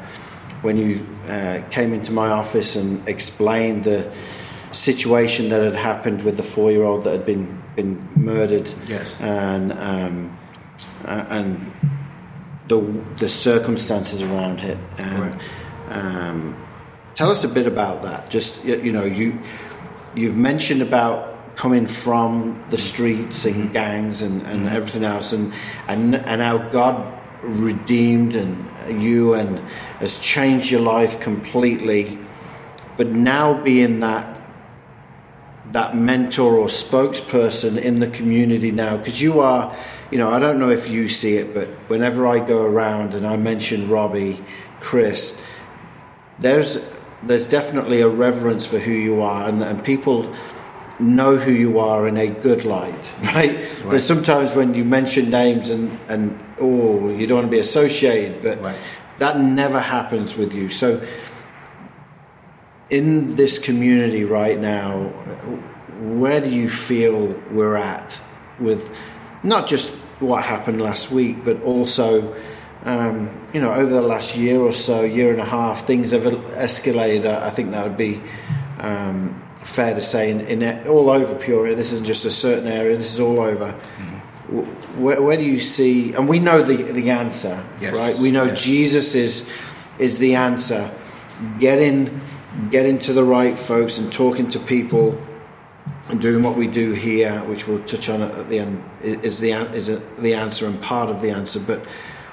when 0.67 0.77
you 0.77 1.07
uh, 1.29 1.63
came 1.71 1.95
into 1.95 2.13
my 2.13 2.29
office 2.29 2.75
and 2.77 3.09
explained 3.09 3.85
the 3.85 4.11
situation 4.73 5.49
that 5.51 5.63
had 5.63 5.75
happened 5.77 6.23
with 6.23 6.37
the 6.37 6.43
four-year-old 6.43 7.05
that 7.05 7.13
had 7.13 7.25
been 7.25 7.63
been 7.77 8.09
murdered, 8.17 8.69
Yes. 8.89 9.21
and 9.21 9.73
um, 9.73 10.37
uh, 11.05 11.25
and 11.31 11.73
the 12.69 12.81
the 13.19 13.29
circumstances 13.29 14.23
around 14.23 14.61
it, 14.61 14.79
and 14.99 15.41
um, 15.89 16.67
tell 17.15 17.31
us 17.31 17.45
a 17.45 17.49
bit 17.49 17.67
about 17.67 18.03
that. 18.03 18.29
Just 18.29 18.65
you 18.65 18.93
know, 18.93 19.05
you 19.05 19.39
you've 20.17 20.37
mentioned 20.37 20.83
about 20.83 21.57
coming 21.57 21.87
from 21.87 22.63
the 22.71 22.77
streets 22.79 23.47
and 23.47 23.73
gangs 23.73 24.21
and, 24.23 24.43
and 24.47 24.69
everything 24.69 25.05
else, 25.05 25.33
and 25.33 25.53
and 25.87 26.15
and 26.15 26.41
how 26.43 26.59
God 26.59 27.16
redeemed 27.47 28.35
and 28.35 29.03
you 29.03 29.35
and 29.35 29.59
has 30.01 30.19
changed 30.19 30.71
your 30.71 30.81
life 30.81 31.21
completely. 31.21 32.19
But 32.97 33.09
now 33.09 33.63
being 33.63 34.01
that 34.01 34.37
that 35.73 35.97
mentor 35.97 36.57
or 36.57 36.69
spokesperson 36.69 37.77
in 37.77 37.99
the 37.99 38.07
community 38.07 38.71
now 38.71 38.97
because 38.97 39.21
you 39.21 39.41
are 39.41 39.75
you 40.13 40.19
know 40.19 40.31
i 40.31 40.39
don't 40.39 40.61
know 40.61 40.71
if 40.71 40.89
you 40.89 41.09
see 41.09 41.37
it 41.37 41.53
but 41.53 41.67
whenever 41.89 42.27
i 42.27 42.39
go 42.39 42.65
around 42.65 43.15
and 43.15 43.27
i 43.27 43.37
mention 43.37 43.89
robbie 43.89 44.43
chris 44.81 45.43
there's 46.39 46.89
there's 47.25 47.49
definitely 47.49 48.01
a 48.01 48.09
reverence 48.09 48.65
for 48.65 48.79
who 48.79 48.93
you 48.93 49.21
are 49.21 49.49
and, 49.49 49.61
and 49.63 49.83
people 49.85 50.33
know 50.99 51.37
who 51.37 51.53
you 51.53 51.79
are 51.79 52.09
in 52.09 52.17
a 52.17 52.29
good 52.29 52.65
light 52.65 53.15
right, 53.35 53.59
But 53.85 54.01
sometimes 54.03 54.55
when 54.55 54.75
you 54.75 54.85
mention 54.85 55.31
names 55.31 55.71
and 55.71 55.99
and 56.09 56.43
oh 56.61 57.11
you 57.11 57.27
don't 57.27 57.39
want 57.39 57.47
to 57.49 57.51
be 57.51 57.61
associated 57.61 58.43
but 58.43 58.61
Right. 58.63 58.79
that 59.19 59.39
never 59.39 59.81
happens 59.81 60.37
with 60.37 60.55
you 60.55 60.71
so 60.71 61.01
in 62.91 63.35
this 63.37 63.59
community 63.59 64.25
right 64.25 64.59
now, 64.59 65.05
where 66.01 66.41
do 66.41 66.49
you 66.55 66.71
feel 66.71 67.29
we're 67.51 67.77
at 67.77 68.21
with 68.61 68.95
not 69.43 69.67
just 69.67 69.93
what 70.21 70.45
happened 70.45 70.81
last 70.81 71.11
week, 71.11 71.45
but 71.45 71.61
also, 71.63 72.35
um, 72.85 73.31
you 73.53 73.61
know, 73.61 73.71
over 73.73 73.91
the 73.93 74.03
last 74.03 74.37
year 74.37 74.61
or 74.61 74.73
so, 74.73 75.03
year 75.03 75.31
and 75.33 75.41
a 75.41 75.45
half, 75.45 75.87
things 75.87 76.13
have 76.13 76.23
escalated. 76.23 77.27
I 77.27 77.51
think 77.51 77.73
that 77.73 77.85
would 77.87 77.97
be 77.97 78.23
um, 78.79 79.43
fair 79.67 79.95
to 79.95 80.03
say 80.03 80.31
in, 80.31 80.41
in, 80.41 80.87
all 80.87 81.11
over 81.11 81.35
Peoria. 81.35 81.75
This 81.75 81.93
isn't 81.93 82.07
just 82.07 82.25
a 82.25 82.31
certain 82.31 82.69
area. 82.69 82.97
This 82.97 83.13
is 83.13 83.21
all 83.21 83.41
over. 83.41 83.73
Mm-hmm. 83.73 85.03
Where, 85.03 85.21
where, 85.21 85.37
do 85.37 85.43
you 85.43 85.59
see? 85.59 86.13
And 86.15 86.29
we 86.29 86.39
know 86.39 86.63
the 86.63 86.77
the 86.77 87.11
answer, 87.11 87.65
yes. 87.81 87.97
right? 87.97 88.17
We 88.23 88.31
know 88.31 88.45
yes. 88.45 88.63
Jesus 88.63 89.15
is 89.15 89.53
is 89.99 90.19
the 90.19 90.37
answer. 90.37 90.91
Getting 91.59 92.21
getting 92.71 92.99
to 93.01 93.13
the 93.13 93.25
right 93.25 93.59
folks 93.59 93.99
and 93.99 94.13
talking 94.13 94.49
to 94.51 94.59
people 94.61 95.21
and 96.09 96.21
doing 96.21 96.45
what 96.45 96.57
we 96.57 96.69
do 96.69 96.93
here, 96.93 97.41
which 97.45 97.67
we'll 97.67 97.83
touch 97.83 98.09
on 98.09 98.23
at 98.23 98.49
the 98.49 98.61
end, 98.61 98.83
is 99.03 99.41
the 99.41 99.51
is 99.75 99.89
the 100.19 100.35
answer 100.35 100.67
and 100.67 100.81
part 100.81 101.11
of 101.11 101.21
the 101.21 101.31
answer. 101.31 101.59
But 101.59 101.85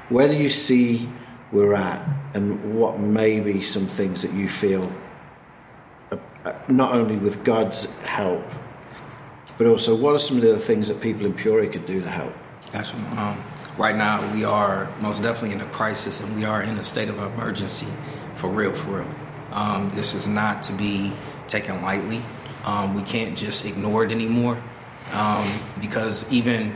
where 0.10 0.28
do 0.28 0.36
you 0.36 0.50
see 0.50 1.10
we're 1.52 1.74
at, 1.74 2.08
and 2.34 2.76
what 2.76 3.00
may 3.00 3.40
be 3.40 3.62
some 3.62 3.86
things 3.86 4.22
that 4.22 4.34
you 4.34 4.50
feel, 4.50 4.92
not 6.68 6.94
only 6.94 7.18
with 7.18 7.44
God's 7.44 8.00
help, 8.02 8.44
but 9.58 9.68
also 9.68 9.96
what 9.96 10.16
are 10.16 10.20
some 10.20 10.38
of 10.38 10.44
the 10.44 10.58
things 10.60 10.88
that 10.88 11.02
people 11.02 11.26
in 11.26 11.34
Peoria 11.34 11.70
could 11.70 11.86
do 11.86 12.02
to 12.02 12.10
help? 12.10 12.34
Gotcha. 12.72 12.98
Um, 13.18 13.42
right 13.78 13.96
now, 13.96 14.32
we 14.34 14.44
are 14.44 14.90
most 15.00 15.22
definitely 15.22 15.56
in 15.56 15.62
a 15.62 15.70
crisis, 15.72 16.20
and 16.20 16.36
we 16.36 16.44
are 16.46 16.62
in 16.62 16.78
a 16.78 16.84
state 16.84 17.10
of 17.10 17.20
emergency, 17.20 17.88
for 18.36 18.50
real, 18.50 18.74
for 18.74 19.00
real. 19.00 19.16
Um, 19.52 19.90
this 19.92 20.14
is 20.14 20.28
not 20.28 20.64
to 20.64 20.74
be 20.74 21.14
taken 21.48 21.82
lightly. 21.82 22.22
Um, 22.66 22.96
we 22.96 23.04
can't 23.04 23.38
just 23.38 23.66
ignore 23.66 24.04
it 24.04 24.12
anymore 24.12 24.62
um, 25.12 25.48
because 25.80 26.32
even 26.32 26.76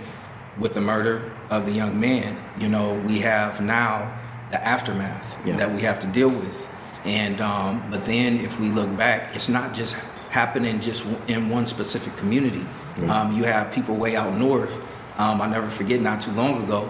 with 0.59 0.74
the 0.74 0.81
murder 0.81 1.31
of 1.50 1.65
the 1.65 1.71
young 1.71 2.00
man, 2.00 2.38
you 2.59 2.69
know, 2.69 2.93
we 2.93 3.19
have 3.19 3.62
now 3.62 4.19
the 4.51 4.63
aftermath 4.63 5.38
yeah. 5.45 5.57
that 5.57 5.71
we 5.74 5.81
have 5.81 6.00
to 6.01 6.07
deal 6.07 6.29
with. 6.29 6.67
And 7.07 7.39
um, 7.41 7.89
but 7.89 8.05
then 8.05 8.37
if 8.37 8.59
we 8.59 8.69
look 8.69 8.95
back, 8.97 9.35
it's 9.35 9.49
not 9.49 9.73
just 9.73 9.95
happening 10.29 10.81
just 10.81 11.05
in 11.27 11.49
one 11.49 11.65
specific 11.65 12.15
community. 12.17 12.65
Um, 13.09 13.35
you 13.35 13.43
have 13.43 13.71
people 13.71 13.95
way 13.95 14.15
out 14.15 14.33
north. 14.37 14.75
Um, 15.17 15.41
I 15.41 15.47
never 15.49 15.69
forget, 15.69 16.01
not 16.01 16.21
too 16.21 16.31
long 16.31 16.63
ago, 16.63 16.89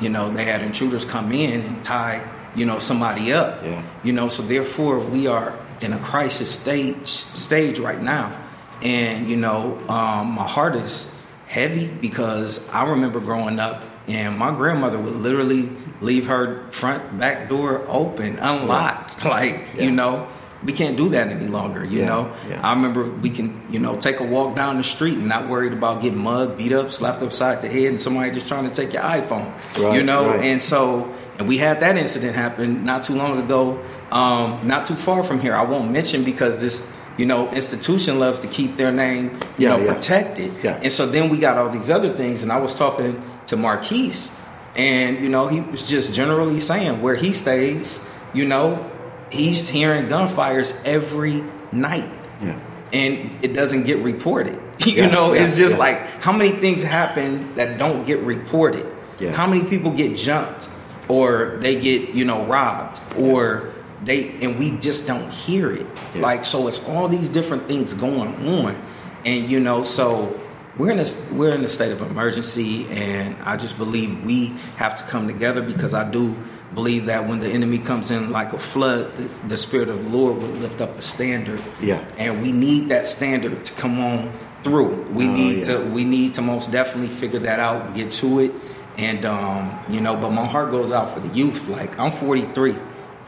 you 0.00 0.08
know, 0.08 0.30
they 0.30 0.44
had 0.44 0.62
intruders 0.62 1.04
come 1.04 1.32
in 1.32 1.60
and 1.60 1.84
tie, 1.84 2.28
you 2.54 2.66
know, 2.66 2.78
somebody 2.78 3.32
up. 3.32 3.64
Yeah. 3.64 3.82
You 4.02 4.12
know, 4.12 4.28
so 4.28 4.42
therefore 4.42 4.98
we 4.98 5.26
are 5.26 5.58
in 5.80 5.92
a 5.92 5.98
crisis 5.98 6.50
stage 6.50 7.08
stage 7.08 7.78
right 7.78 8.00
now, 8.00 8.36
and 8.82 9.28
you 9.28 9.36
know, 9.36 9.78
um, 9.88 10.32
my 10.32 10.46
heart 10.46 10.74
is 10.76 11.12
heavy 11.46 11.88
because 11.88 12.68
I 12.70 12.90
remember 12.90 13.20
growing 13.20 13.58
up, 13.58 13.84
and 14.06 14.38
my 14.38 14.54
grandmother 14.54 14.98
would 14.98 15.14
literally 15.14 15.70
leave 16.00 16.26
her 16.26 16.70
front 16.70 17.18
back 17.18 17.48
door 17.48 17.84
open, 17.88 18.38
unlocked, 18.38 19.18
yeah. 19.24 19.30
like 19.30 19.60
yeah. 19.74 19.84
you 19.84 19.90
know. 19.90 20.28
We 20.62 20.72
can't 20.72 20.96
do 20.96 21.10
that 21.10 21.28
any 21.28 21.46
longer, 21.46 21.84
you 21.84 22.00
yeah. 22.00 22.06
know. 22.06 22.32
I 22.62 22.72
remember 22.72 23.04
we 23.04 23.28
can, 23.28 23.60
you 23.68 23.78
know, 23.78 24.00
take 24.00 24.20
a 24.20 24.24
walk 24.24 24.56
down 24.56 24.78
the 24.78 24.82
street 24.82 25.18
and 25.18 25.28
not 25.28 25.46
worried 25.46 25.74
about 25.74 26.00
getting 26.00 26.18
mugged, 26.18 26.56
beat 26.56 26.72
up, 26.72 26.90
slapped 26.90 27.22
upside 27.22 27.60
the 27.60 27.68
head, 27.68 27.88
and 27.88 28.00
somebody 28.00 28.30
just 28.30 28.48
trying 28.48 28.66
to 28.66 28.74
take 28.74 28.94
your 28.94 29.02
iPhone, 29.02 29.52
right, 29.76 29.94
you 29.94 30.02
know. 30.02 30.30
Right. 30.30 30.44
And 30.44 30.62
so, 30.62 31.14
and 31.38 31.46
we 31.46 31.58
had 31.58 31.80
that 31.80 31.98
incident 31.98 32.34
happen 32.34 32.82
not 32.86 33.04
too 33.04 33.14
long 33.14 33.38
ago, 33.44 33.84
um, 34.10 34.66
not 34.66 34.86
too 34.86 34.94
far 34.94 35.22
from 35.22 35.38
here. 35.38 35.54
I 35.54 35.64
won't 35.64 35.90
mention 35.90 36.24
because 36.24 36.62
this 36.62 36.90
you 37.16 37.26
know, 37.26 37.50
institution 37.52 38.18
loves 38.18 38.40
to 38.40 38.48
keep 38.48 38.76
their 38.76 38.90
name, 38.90 39.26
you 39.58 39.68
yeah, 39.68 39.76
know, 39.76 39.84
yeah. 39.84 39.94
protected. 39.94 40.52
Yeah. 40.62 40.80
And 40.82 40.92
so 40.92 41.06
then 41.06 41.28
we 41.28 41.38
got 41.38 41.58
all 41.58 41.68
these 41.70 41.90
other 41.90 42.12
things. 42.12 42.42
And 42.42 42.50
I 42.50 42.56
was 42.56 42.76
talking 42.76 43.22
to 43.46 43.56
Marquise, 43.56 44.38
and 44.76 45.20
you 45.20 45.28
know, 45.28 45.48
he 45.48 45.60
was 45.60 45.88
just 45.88 46.14
generally 46.14 46.60
saying 46.60 47.02
where 47.02 47.14
he 47.14 47.32
stays, 47.32 48.06
you 48.32 48.44
know, 48.44 48.90
he's 49.30 49.68
hearing 49.68 50.08
gunfires 50.08 50.74
every 50.84 51.44
night. 51.72 52.10
Yeah. 52.42 52.58
And 52.92 53.44
it 53.44 53.54
doesn't 53.54 53.84
get 53.84 53.98
reported. 53.98 54.60
you 54.86 55.06
know, 55.06 55.32
it's 55.32 55.56
just 55.56 55.78
like 55.78 55.98
how 56.20 56.32
many 56.32 56.52
things 56.52 56.82
happen 56.82 57.54
that 57.56 57.78
don't 57.78 58.04
get 58.04 58.20
reported? 58.20 58.90
How 59.32 59.46
many 59.46 59.64
people 59.64 59.92
get 59.92 60.16
jumped 60.16 60.68
or 61.08 61.56
they 61.60 61.80
get, 61.80 62.10
you 62.10 62.26
know, 62.26 62.44
robbed 62.44 63.00
or 63.16 63.72
they 64.04 64.30
and 64.42 64.58
we 64.58 64.76
just 64.78 65.06
don't 65.06 65.30
hear 65.30 65.72
it. 65.72 65.86
Yeah. 66.14 66.22
Like 66.22 66.44
so, 66.44 66.68
it's 66.68 66.86
all 66.88 67.08
these 67.08 67.28
different 67.28 67.66
things 67.66 67.94
going 67.94 68.34
on, 68.48 68.80
and 69.24 69.50
you 69.50 69.60
know, 69.60 69.84
so 69.84 70.38
we're 70.76 70.90
in 70.90 70.98
a 70.98 71.06
we're 71.32 71.54
in 71.54 71.64
a 71.64 71.68
state 71.68 71.92
of 71.92 72.02
emergency, 72.02 72.86
and 72.88 73.36
I 73.42 73.56
just 73.56 73.78
believe 73.78 74.24
we 74.24 74.48
have 74.76 74.96
to 74.96 75.04
come 75.04 75.28
together 75.28 75.62
because 75.62 75.94
I 75.94 76.10
do 76.10 76.34
believe 76.74 77.06
that 77.06 77.28
when 77.28 77.38
the 77.38 77.48
enemy 77.48 77.78
comes 77.78 78.10
in 78.10 78.32
like 78.32 78.52
a 78.52 78.58
flood, 78.58 79.14
the, 79.16 79.48
the 79.48 79.56
spirit 79.56 79.88
of 79.88 80.02
the 80.02 80.10
Lord 80.10 80.38
will 80.38 80.48
lift 80.48 80.80
up 80.80 80.98
a 80.98 81.02
standard. 81.02 81.62
Yeah, 81.80 82.04
and 82.18 82.42
we 82.42 82.50
need 82.50 82.88
that 82.88 83.06
standard 83.06 83.64
to 83.64 83.72
come 83.74 84.00
on 84.00 84.32
through. 84.62 85.02
We 85.12 85.28
oh, 85.28 85.32
need 85.32 85.58
yeah. 85.58 85.64
to 85.64 85.84
we 85.90 86.04
need 86.04 86.34
to 86.34 86.42
most 86.42 86.72
definitely 86.72 87.10
figure 87.10 87.40
that 87.40 87.60
out 87.60 87.86
and 87.86 87.94
get 87.94 88.10
to 88.12 88.40
it. 88.40 88.52
And 88.96 89.24
um, 89.24 89.78
you 89.88 90.00
know, 90.00 90.16
but 90.16 90.30
my 90.30 90.46
heart 90.46 90.70
goes 90.72 90.90
out 90.90 91.10
for 91.10 91.20
the 91.20 91.32
youth. 91.34 91.68
Like 91.68 91.98
I'm 91.98 92.10
43. 92.10 92.74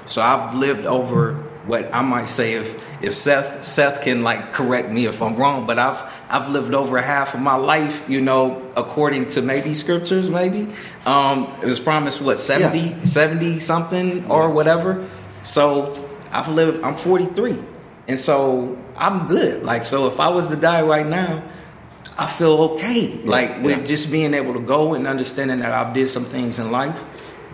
So 0.07 0.23
I've 0.23 0.55
lived 0.55 0.87
over 0.87 1.35
what 1.67 1.93
I 1.95 2.03
might 2.03 2.29
say 2.29 2.55
if 2.55 2.81
if 3.03 3.15
Seth 3.15 3.65
Seth 3.65 4.03
can 4.03 4.23
like 4.23 4.53
correct 4.53 4.91
me 4.91 5.07
if 5.07 5.21
I'm 5.21 5.37
wrong, 5.37 5.67
but 5.67 5.79
I've 5.79 6.03
I've 6.29 6.49
lived 6.49 6.75
over 6.75 7.01
half 7.01 7.35
of 7.35 7.41
my 7.41 7.57
life, 7.57 8.09
you 8.09 8.21
know, 8.21 8.73
according 8.77 9.29
to 9.31 9.43
maybe 9.43 9.75
scriptures, 9.75 10.31
maybe. 10.31 10.69
Um, 11.05 11.55
it 11.63 11.67
was 11.67 11.81
promised 11.81 12.21
what 12.21 12.41
70, 12.41 12.79
yeah. 12.79 13.05
70 13.05 13.61
something 13.61 14.31
or 14.31 14.51
whatever. 14.51 15.07
So 15.43 15.93
I've 16.33 16.49
lived 16.49 16.83
I'm 16.83 16.97
43. 16.97 17.59
And 18.09 18.21
so 18.21 18.79
I'm 18.97 19.29
good. 19.29 19.63
Like 19.63 19.85
so 19.85 20.07
if 20.09 20.19
I 20.19 20.29
was 20.29 20.49
to 20.49 20.57
die 20.57 20.83
right 20.83 21.07
now, 21.07 21.43
I 22.19 22.27
feel 22.27 22.53
okay. 22.73 23.19
Yeah. 23.19 23.31
Like 23.31 23.63
with 23.63 23.79
yeah. 23.79 23.85
just 23.85 24.11
being 24.11 24.33
able 24.35 24.55
to 24.55 24.61
go 24.61 24.95
and 24.95 25.07
understanding 25.07 25.59
that 25.59 25.73
I've 25.73 25.95
did 25.95 26.09
some 26.09 26.25
things 26.25 26.59
in 26.59 26.71
life. 26.71 27.05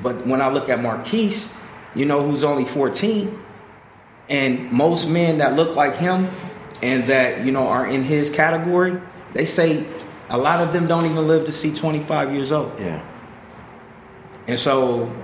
But 0.02 0.26
when 0.26 0.40
I 0.40 0.50
look 0.50 0.68
at 0.68 0.80
Marquise, 0.80 1.52
you 1.94 2.04
know, 2.04 2.22
who's 2.22 2.44
only 2.44 2.64
14. 2.64 3.41
And 4.28 4.70
most 4.70 5.08
men 5.08 5.38
that 5.38 5.56
look 5.56 5.76
like 5.76 5.96
him 5.96 6.28
and 6.82 7.04
that, 7.04 7.44
you 7.44 7.52
know, 7.52 7.66
are 7.68 7.86
in 7.86 8.02
his 8.02 8.30
category, 8.30 9.00
they 9.34 9.44
say 9.44 9.84
a 10.28 10.38
lot 10.38 10.60
of 10.60 10.72
them 10.72 10.86
don't 10.86 11.04
even 11.04 11.26
live 11.26 11.46
to 11.46 11.52
see 11.52 11.74
25 11.74 12.32
years 12.32 12.52
old. 12.52 12.78
Yeah. 12.78 13.04
And 14.46 14.58
so 14.58 15.14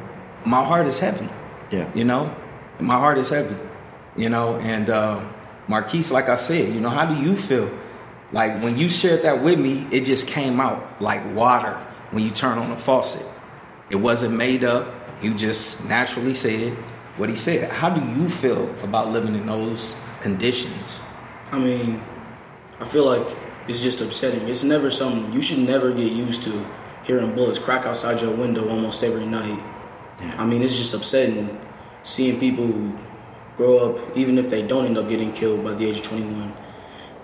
my 0.44 0.64
heart 0.64 0.86
is 0.86 1.00
heavy. 1.00 1.28
Yeah. 1.70 1.90
You 1.94 2.04
know, 2.04 2.34
my 2.78 2.96
heart 2.98 3.18
is 3.18 3.30
heavy. 3.30 3.56
You 4.16 4.28
know, 4.28 4.56
and 4.56 4.90
uh, 4.90 5.24
Marquise, 5.68 6.10
like 6.10 6.28
I 6.28 6.36
said, 6.36 6.74
you 6.74 6.80
know, 6.80 6.90
how 6.90 7.06
do 7.06 7.20
you 7.22 7.36
feel? 7.36 7.70
Like 8.32 8.62
when 8.62 8.76
you 8.76 8.90
shared 8.90 9.22
that 9.22 9.42
with 9.42 9.58
me, 9.58 9.86
it 9.90 10.04
just 10.04 10.28
came 10.28 10.60
out 10.60 11.00
like 11.00 11.24
water 11.34 11.74
when 12.10 12.24
you 12.24 12.30
turn 12.30 12.58
on 12.58 12.70
a 12.70 12.76
faucet. 12.76 13.26
It 13.90 13.96
wasn't 13.96 14.36
made 14.36 14.64
up. 14.64 14.94
You 15.22 15.34
just 15.34 15.88
naturally 15.88 16.34
said 16.34 16.76
what 17.18 17.28
he 17.28 17.37
said. 17.37 17.70
How 17.70 17.90
do 17.90 18.00
you 18.20 18.28
feel 18.28 18.70
about 18.82 19.10
living 19.10 19.34
in 19.34 19.46
those 19.46 20.02
conditions? 20.20 21.00
I 21.50 21.58
mean, 21.58 22.02
I 22.80 22.84
feel 22.84 23.04
like 23.04 23.26
it's 23.66 23.80
just 23.80 24.00
upsetting. 24.00 24.48
It's 24.48 24.64
never 24.64 24.90
something 24.90 25.32
you 25.32 25.42
should 25.42 25.58
never 25.58 25.92
get 25.92 26.12
used 26.12 26.42
to 26.44 26.66
hearing 27.04 27.34
bullets 27.34 27.58
crack 27.58 27.87
outside 27.87 28.20
your 28.20 28.34
window 28.34 28.68
almost 28.68 29.02
every 29.02 29.26
night. 29.26 29.62
I 30.20 30.46
mean, 30.46 30.62
it's 30.62 30.76
just 30.76 30.94
upsetting 30.94 31.60
seeing 32.02 32.38
people 32.38 32.66
who 32.66 32.96
grow 33.56 33.78
up, 33.90 34.16
even 34.16 34.38
if 34.38 34.48
they 34.50 34.66
don't 34.66 34.87
end 34.87 34.96
up 34.96 35.08
getting 35.08 35.32
killed 35.32 35.64
by 35.64 35.75
the 35.75 35.87
age 35.87 35.96
of 35.96 36.02
21. 36.02 36.54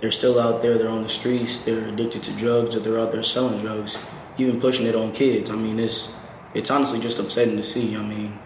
They're 0.00 0.10
still 0.10 0.38
out 0.38 0.60
there, 0.60 0.76
they're 0.76 0.88
on 0.88 1.02
the 1.02 1.08
streets, 1.08 1.60
they're 1.60 1.88
addicted 1.88 2.22
to 2.24 2.32
drugs, 2.32 2.76
or 2.76 2.80
they're 2.80 2.98
out 2.98 3.12
there 3.12 3.22
selling 3.22 3.60
drugs, 3.60 3.96
even 4.36 4.60
pushing 4.60 4.86
it 4.86 4.94
on 4.94 5.12
kids. 5.12 5.50
I 5.50 5.56
mean, 5.56 5.78
it's 5.78 6.14
it's 6.52 6.70
honestly 6.70 7.00
just 7.00 7.18
upsetting 7.18 7.56
to 7.56 7.62
see. 7.62 7.96
I 7.96 8.02
mean, 8.02 8.38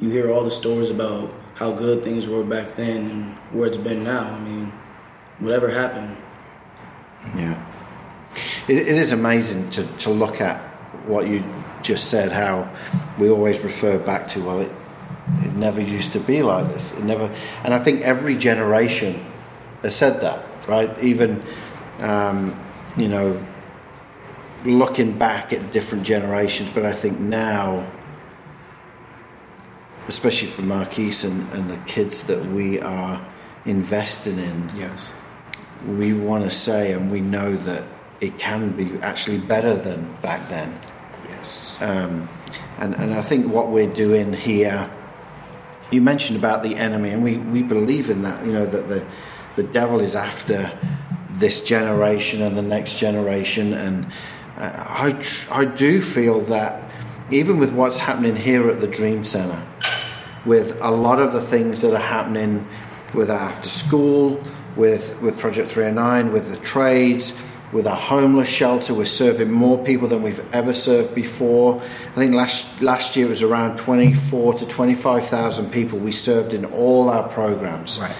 you 0.00 0.10
hear 0.10 0.32
all 0.32 0.42
the 0.42 0.50
stories 0.50 0.90
about 0.90 1.32
how 1.54 1.72
good 1.72 2.02
things 2.02 2.26
were 2.26 2.42
back 2.42 2.74
then 2.74 3.10
and 3.10 3.34
where 3.52 3.68
it's 3.68 3.76
been 3.76 4.02
now. 4.02 4.34
I 4.34 4.40
mean, 4.40 4.72
whatever 5.38 5.68
happened. 5.68 6.16
Yeah. 7.36 7.62
It, 8.66 8.78
it 8.78 8.96
is 8.96 9.12
amazing 9.12 9.68
to, 9.70 9.84
to 9.98 10.10
look 10.10 10.40
at 10.40 10.58
what 11.06 11.28
you 11.28 11.44
just 11.82 12.08
said, 12.08 12.32
how 12.32 12.70
we 13.18 13.30
always 13.30 13.62
refer 13.62 13.98
back 13.98 14.28
to, 14.28 14.42
well, 14.42 14.60
it, 14.60 14.72
it 15.42 15.52
never 15.54 15.80
used 15.80 16.12
to 16.12 16.20
be 16.20 16.42
like 16.42 16.66
this. 16.72 16.98
It 16.98 17.04
never, 17.04 17.34
and 17.62 17.74
I 17.74 17.78
think 17.78 18.00
every 18.00 18.36
generation 18.36 19.26
has 19.82 19.94
said 19.94 20.20
that, 20.22 20.44
right? 20.66 20.90
Even, 21.02 21.42
um, 22.00 22.58
you 22.96 23.08
know, 23.08 23.44
looking 24.64 25.18
back 25.18 25.52
at 25.52 25.72
different 25.72 26.04
generations, 26.04 26.70
but 26.70 26.86
I 26.86 26.92
think 26.92 27.18
now, 27.18 27.90
especially 30.10 30.48
for 30.48 30.62
Marquise 30.62 31.22
and, 31.24 31.48
and 31.52 31.70
the 31.70 31.76
kids 31.86 32.24
that 32.24 32.44
we 32.46 32.80
are 32.80 33.24
investing 33.64 34.38
in, 34.38 34.70
Yes. 34.74 35.14
we 35.86 36.12
want 36.12 36.42
to 36.42 36.50
say 36.50 36.92
and 36.92 37.12
we 37.12 37.20
know 37.20 37.54
that 37.54 37.84
it 38.20 38.36
can 38.36 38.72
be 38.72 38.98
actually 39.02 39.38
better 39.38 39.74
than 39.76 40.12
back 40.20 40.48
then. 40.48 40.76
Yes. 41.28 41.80
Um, 41.80 42.28
and, 42.78 42.94
and 42.96 43.14
I 43.14 43.22
think 43.22 43.52
what 43.52 43.68
we're 43.68 43.92
doing 43.92 44.32
here, 44.32 44.90
you 45.92 46.00
mentioned 46.02 46.36
about 46.38 46.64
the 46.64 46.74
enemy, 46.74 47.10
and 47.10 47.22
we, 47.22 47.38
we 47.38 47.62
believe 47.62 48.10
in 48.10 48.22
that, 48.22 48.44
you 48.44 48.52
know, 48.52 48.66
that 48.66 48.88
the, 48.88 49.06
the 49.54 49.62
devil 49.62 50.00
is 50.00 50.16
after 50.16 50.72
this 51.30 51.62
generation 51.62 52.42
and 52.42 52.56
the 52.58 52.62
next 52.62 52.98
generation. 52.98 53.72
And 53.74 54.06
uh, 54.58 54.84
I, 54.88 55.12
tr- 55.12 55.54
I 55.54 55.64
do 55.66 56.02
feel 56.02 56.40
that 56.42 56.82
even 57.30 57.58
with 57.58 57.72
what's 57.72 58.00
happening 58.00 58.34
here 58.34 58.68
at 58.68 58.80
the 58.80 58.88
Dream 58.88 59.22
Center, 59.24 59.64
with 60.44 60.78
a 60.80 60.90
lot 60.90 61.20
of 61.20 61.32
the 61.32 61.40
things 61.40 61.82
that 61.82 61.94
are 61.94 61.98
happening 61.98 62.66
with 63.14 63.30
after 63.30 63.68
school, 63.68 64.42
with, 64.76 65.20
with 65.20 65.38
Project 65.38 65.68
309, 65.68 66.32
with 66.32 66.50
the 66.50 66.56
trades, 66.58 67.40
with 67.72 67.86
our 67.86 67.96
homeless 67.96 68.48
shelter, 68.48 68.94
we're 68.94 69.04
serving 69.04 69.50
more 69.50 69.82
people 69.84 70.08
than 70.08 70.22
we've 70.22 70.42
ever 70.52 70.74
served 70.74 71.14
before. 71.14 71.76
I 71.80 72.14
think 72.14 72.34
last 72.34 72.82
last 72.82 73.14
year 73.16 73.28
was 73.28 73.42
around 73.42 73.78
24 73.78 74.54
to 74.54 74.66
25,000 74.66 75.70
people 75.70 75.98
we 75.98 76.10
served 76.10 76.52
in 76.52 76.64
all 76.64 77.08
our 77.08 77.28
programs. 77.28 78.00
Right. 78.00 78.16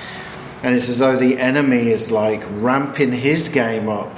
And 0.63 0.77
it's 0.77 0.89
as 0.89 0.99
though 0.99 1.17
the 1.17 1.39
enemy 1.39 1.89
is 1.89 2.13
like 2.13 2.45
ramping 2.51 3.13
his 3.13 3.49
game 3.49 3.89
up 3.89 4.15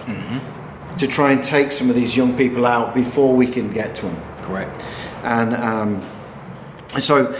to 0.98 1.06
try 1.06 1.32
and 1.32 1.42
take 1.42 1.72
some 1.72 1.88
of 1.88 1.96
these 1.96 2.14
young 2.14 2.36
people 2.36 2.66
out 2.66 2.94
before 2.94 3.34
we 3.34 3.46
can 3.46 3.72
get 3.72 3.96
to 3.96 4.06
them. 4.06 4.22
Correct. 4.42 4.82
And 5.22 5.54
um, 5.54 6.02
and 6.94 7.02
so, 7.02 7.38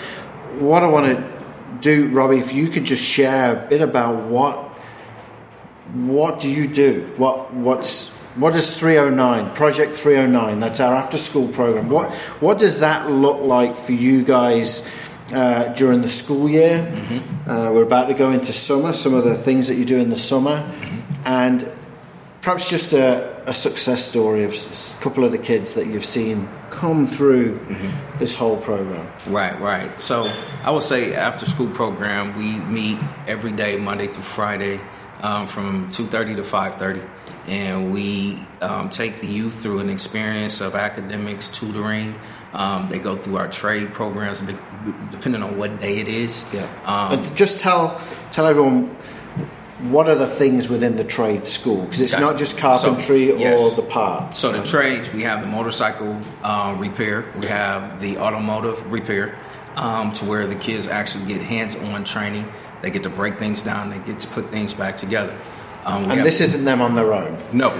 what 0.60 0.82
I 0.82 0.88
want 0.88 1.06
to 1.06 1.32
do, 1.80 2.08
Robbie, 2.08 2.38
if 2.38 2.52
you 2.52 2.68
could 2.68 2.84
just 2.84 3.04
share 3.04 3.56
a 3.56 3.68
bit 3.68 3.80
about 3.80 4.26
what 4.26 4.68
what 5.92 6.40
do 6.40 6.48
you 6.48 6.66
do? 6.66 7.12
What 7.16 7.52
what's 7.52 8.10
what 8.36 8.54
is 8.54 8.72
309 8.74 9.54
Project 9.54 9.94
309? 9.94 10.58
That's 10.60 10.80
our 10.80 10.94
after 10.94 11.18
school 11.18 11.48
program. 11.48 11.88
What 11.88 12.10
what 12.40 12.58
does 12.58 12.80
that 12.80 13.10
look 13.10 13.42
like 13.42 13.78
for 13.78 13.92
you 13.92 14.24
guys? 14.24 14.88
Uh, 15.32 15.72
during 15.72 16.02
the 16.02 16.10
school 16.10 16.46
year, 16.46 16.92
uh, 17.46 17.70
we're 17.72 17.84
about 17.84 18.08
to 18.08 18.12
go 18.12 18.32
into 18.32 18.52
summer. 18.52 18.92
Some 18.92 19.14
of 19.14 19.24
the 19.24 19.34
things 19.34 19.66
that 19.68 19.76
you 19.76 19.86
do 19.86 19.96
in 19.96 20.10
the 20.10 20.18
summer, 20.18 20.70
and 21.24 21.66
perhaps 22.42 22.68
just 22.68 22.92
a, 22.92 23.42
a 23.48 23.54
success 23.54 24.04
story 24.04 24.44
of 24.44 24.52
a 24.52 25.02
couple 25.02 25.24
of 25.24 25.32
the 25.32 25.38
kids 25.38 25.72
that 25.72 25.86
you've 25.86 26.04
seen 26.04 26.50
come 26.72 27.06
through 27.06 27.60
this 28.18 28.34
whole 28.34 28.56
program. 28.56 29.06
Right, 29.26 29.60
right. 29.60 30.02
So 30.02 30.32
I 30.64 30.70
would 30.70 30.82
say 30.82 31.14
after 31.14 31.46
school 31.46 31.68
program, 31.68 32.36
we 32.36 32.58
meet 32.58 32.98
every 33.28 33.52
day, 33.52 33.76
Monday 33.76 34.06
through 34.06 34.22
Friday, 34.22 34.80
um, 35.22 35.46
from 35.46 35.88
two 35.90 36.06
thirty 36.06 36.34
to 36.34 36.42
five 36.42 36.76
thirty, 36.76 37.02
and 37.46 37.92
we 37.92 38.40
um, 38.60 38.88
take 38.88 39.20
the 39.20 39.26
youth 39.28 39.62
through 39.62 39.80
an 39.80 39.90
experience 39.90 40.60
of 40.60 40.74
academics, 40.74 41.48
tutoring. 41.48 42.18
Um, 42.54 42.88
they 42.88 42.98
go 42.98 43.14
through 43.14 43.36
our 43.36 43.48
trade 43.48 43.94
programs, 43.94 44.40
depending 45.10 45.42
on 45.42 45.56
what 45.56 45.80
day 45.80 45.98
it 46.00 46.08
is. 46.08 46.44
Um, 46.84 47.12
and 47.12 47.36
just 47.36 47.60
tell 47.60 48.00
tell 48.32 48.46
everyone 48.46 48.96
what 49.90 50.08
are 50.08 50.14
the 50.14 50.26
things 50.26 50.68
within 50.68 50.96
the 50.96 51.04
trade 51.04 51.46
school 51.46 51.82
because 51.82 52.00
it's 52.00 52.12
Okay. 52.14 52.22
not 52.22 52.38
just 52.38 52.56
carpentry 52.58 53.30
So, 53.30 53.36
yes. 53.36 53.60
or 53.60 53.82
the 53.82 53.88
parts. 53.88 54.38
So 54.38 54.52
the 54.52 54.62
trades, 54.64 55.12
we 55.12 55.22
have 55.22 55.40
the 55.40 55.46
motorcycle 55.48 56.20
uh, 56.42 56.76
repair, 56.78 57.24
we 57.40 57.46
have 57.46 58.00
the 58.00 58.18
automotive 58.18 58.90
repair, 58.92 59.36
um, 59.76 60.12
to 60.12 60.24
where 60.24 60.46
the 60.46 60.54
kids 60.54 60.86
actually 60.86 61.24
get 61.26 61.40
hands-on 61.40 62.04
training. 62.04 62.46
They 62.82 62.90
get 62.90 63.04
to 63.04 63.08
break 63.10 63.38
things 63.38 63.62
down. 63.62 63.90
They 63.90 63.98
get 64.00 64.20
to 64.20 64.28
put 64.28 64.50
things 64.50 64.74
back 64.74 64.96
together. 64.96 65.34
Um, 65.84 66.04
and 66.04 66.12
have- 66.12 66.24
this 66.24 66.40
isn't 66.40 66.64
them 66.64 66.80
on 66.80 66.94
their 66.94 67.12
own. 67.12 67.36
no, 67.52 67.70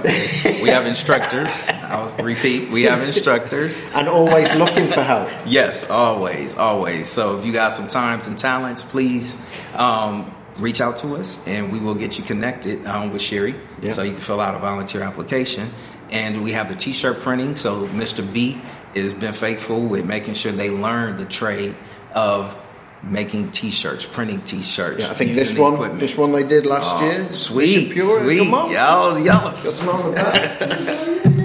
we 0.61 0.67
have 0.69 0.85
instructors. 0.93 1.69
I'll 1.69 2.11
repeat, 2.17 2.69
we 2.69 2.83
have 2.83 3.01
instructors. 3.01 3.85
And 3.95 4.09
always 4.09 4.53
looking 4.55 4.87
for 4.89 5.03
help. 5.03 5.29
Yes, 5.45 5.89
always, 5.89 6.57
always. 6.57 7.07
So 7.09 7.37
if 7.37 7.45
you 7.45 7.53
got 7.53 7.71
some 7.73 7.87
times 7.87 8.27
and 8.27 8.37
talents, 8.37 8.83
please 8.83 9.37
um, 9.75 10.32
reach 10.57 10.81
out 10.81 10.97
to 10.99 11.15
us, 11.15 11.45
and 11.47 11.71
we 11.71 11.79
will 11.79 11.95
get 11.95 12.17
you 12.17 12.23
connected 12.23 12.85
um, 12.85 13.11
with 13.11 13.21
Sherry, 13.21 13.55
Yeah. 13.81 13.91
so 13.91 14.03
you 14.03 14.11
can 14.11 14.21
fill 14.21 14.39
out 14.39 14.55
a 14.55 14.59
volunteer 14.59 15.01
application. 15.03 15.73
And 16.11 16.43
we 16.43 16.51
have 16.51 16.69
the 16.69 16.75
T-shirt 16.75 17.21
printing. 17.21 17.55
So 17.55 17.85
Mr. 17.87 18.21
B 18.31 18.61
has 18.95 19.13
been 19.13 19.33
faithful 19.33 19.81
with 19.81 20.05
making 20.05 20.35
sure 20.35 20.51
they 20.51 20.69
learn 20.69 21.17
the 21.17 21.25
trade 21.25 21.75
of 22.13 22.55
making 23.01 23.51
T-shirts, 23.51 24.05
printing 24.05 24.41
T-shirts. 24.41 24.99
Yeah, 25.03 25.09
I 25.11 25.13
think 25.15 25.35
this 25.35 25.57
one, 25.57 25.73
equipment. 25.73 25.99
this 25.99 26.15
one 26.15 26.31
they 26.31 26.43
did 26.43 26.65
last 26.67 26.87
Oh, 26.95 27.03
year. 27.05 27.31
Sweet, 27.31 27.91
Pure, 27.93 28.21
sweet. 28.23 28.37
Come 28.39 28.53
on. 28.53 28.71
Yo, 28.71 29.17
yes. 29.23 29.65
What's 29.65 29.81
wrong 29.83 30.05
with 30.05 30.15
that? 30.15 30.61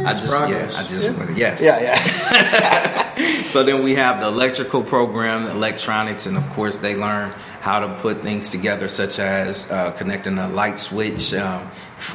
I 0.06 0.12
just, 0.12 0.30
yeah. 0.32 0.70
I 0.80 0.86
just 0.86 1.10
wanted, 1.18 1.36
yes. 1.38 1.62
yeah, 1.64 1.80
yeah. 1.80 3.04
So 3.46 3.64
then 3.64 3.82
we 3.82 3.94
have 3.96 4.20
the 4.20 4.28
electrical 4.28 4.82
program, 4.84 5.46
the 5.46 5.50
electronics, 5.50 6.26
and 6.26 6.36
of 6.36 6.48
course 6.50 6.78
they 6.78 6.94
learn 6.94 7.34
how 7.68 7.80
to 7.80 7.94
put 8.00 8.22
things 8.22 8.48
together, 8.48 8.88
such 8.88 9.18
as 9.18 9.70
uh, 9.70 9.90
connecting 9.90 10.38
a 10.38 10.48
light 10.48 10.78
switch 10.78 11.34
um, 11.34 11.70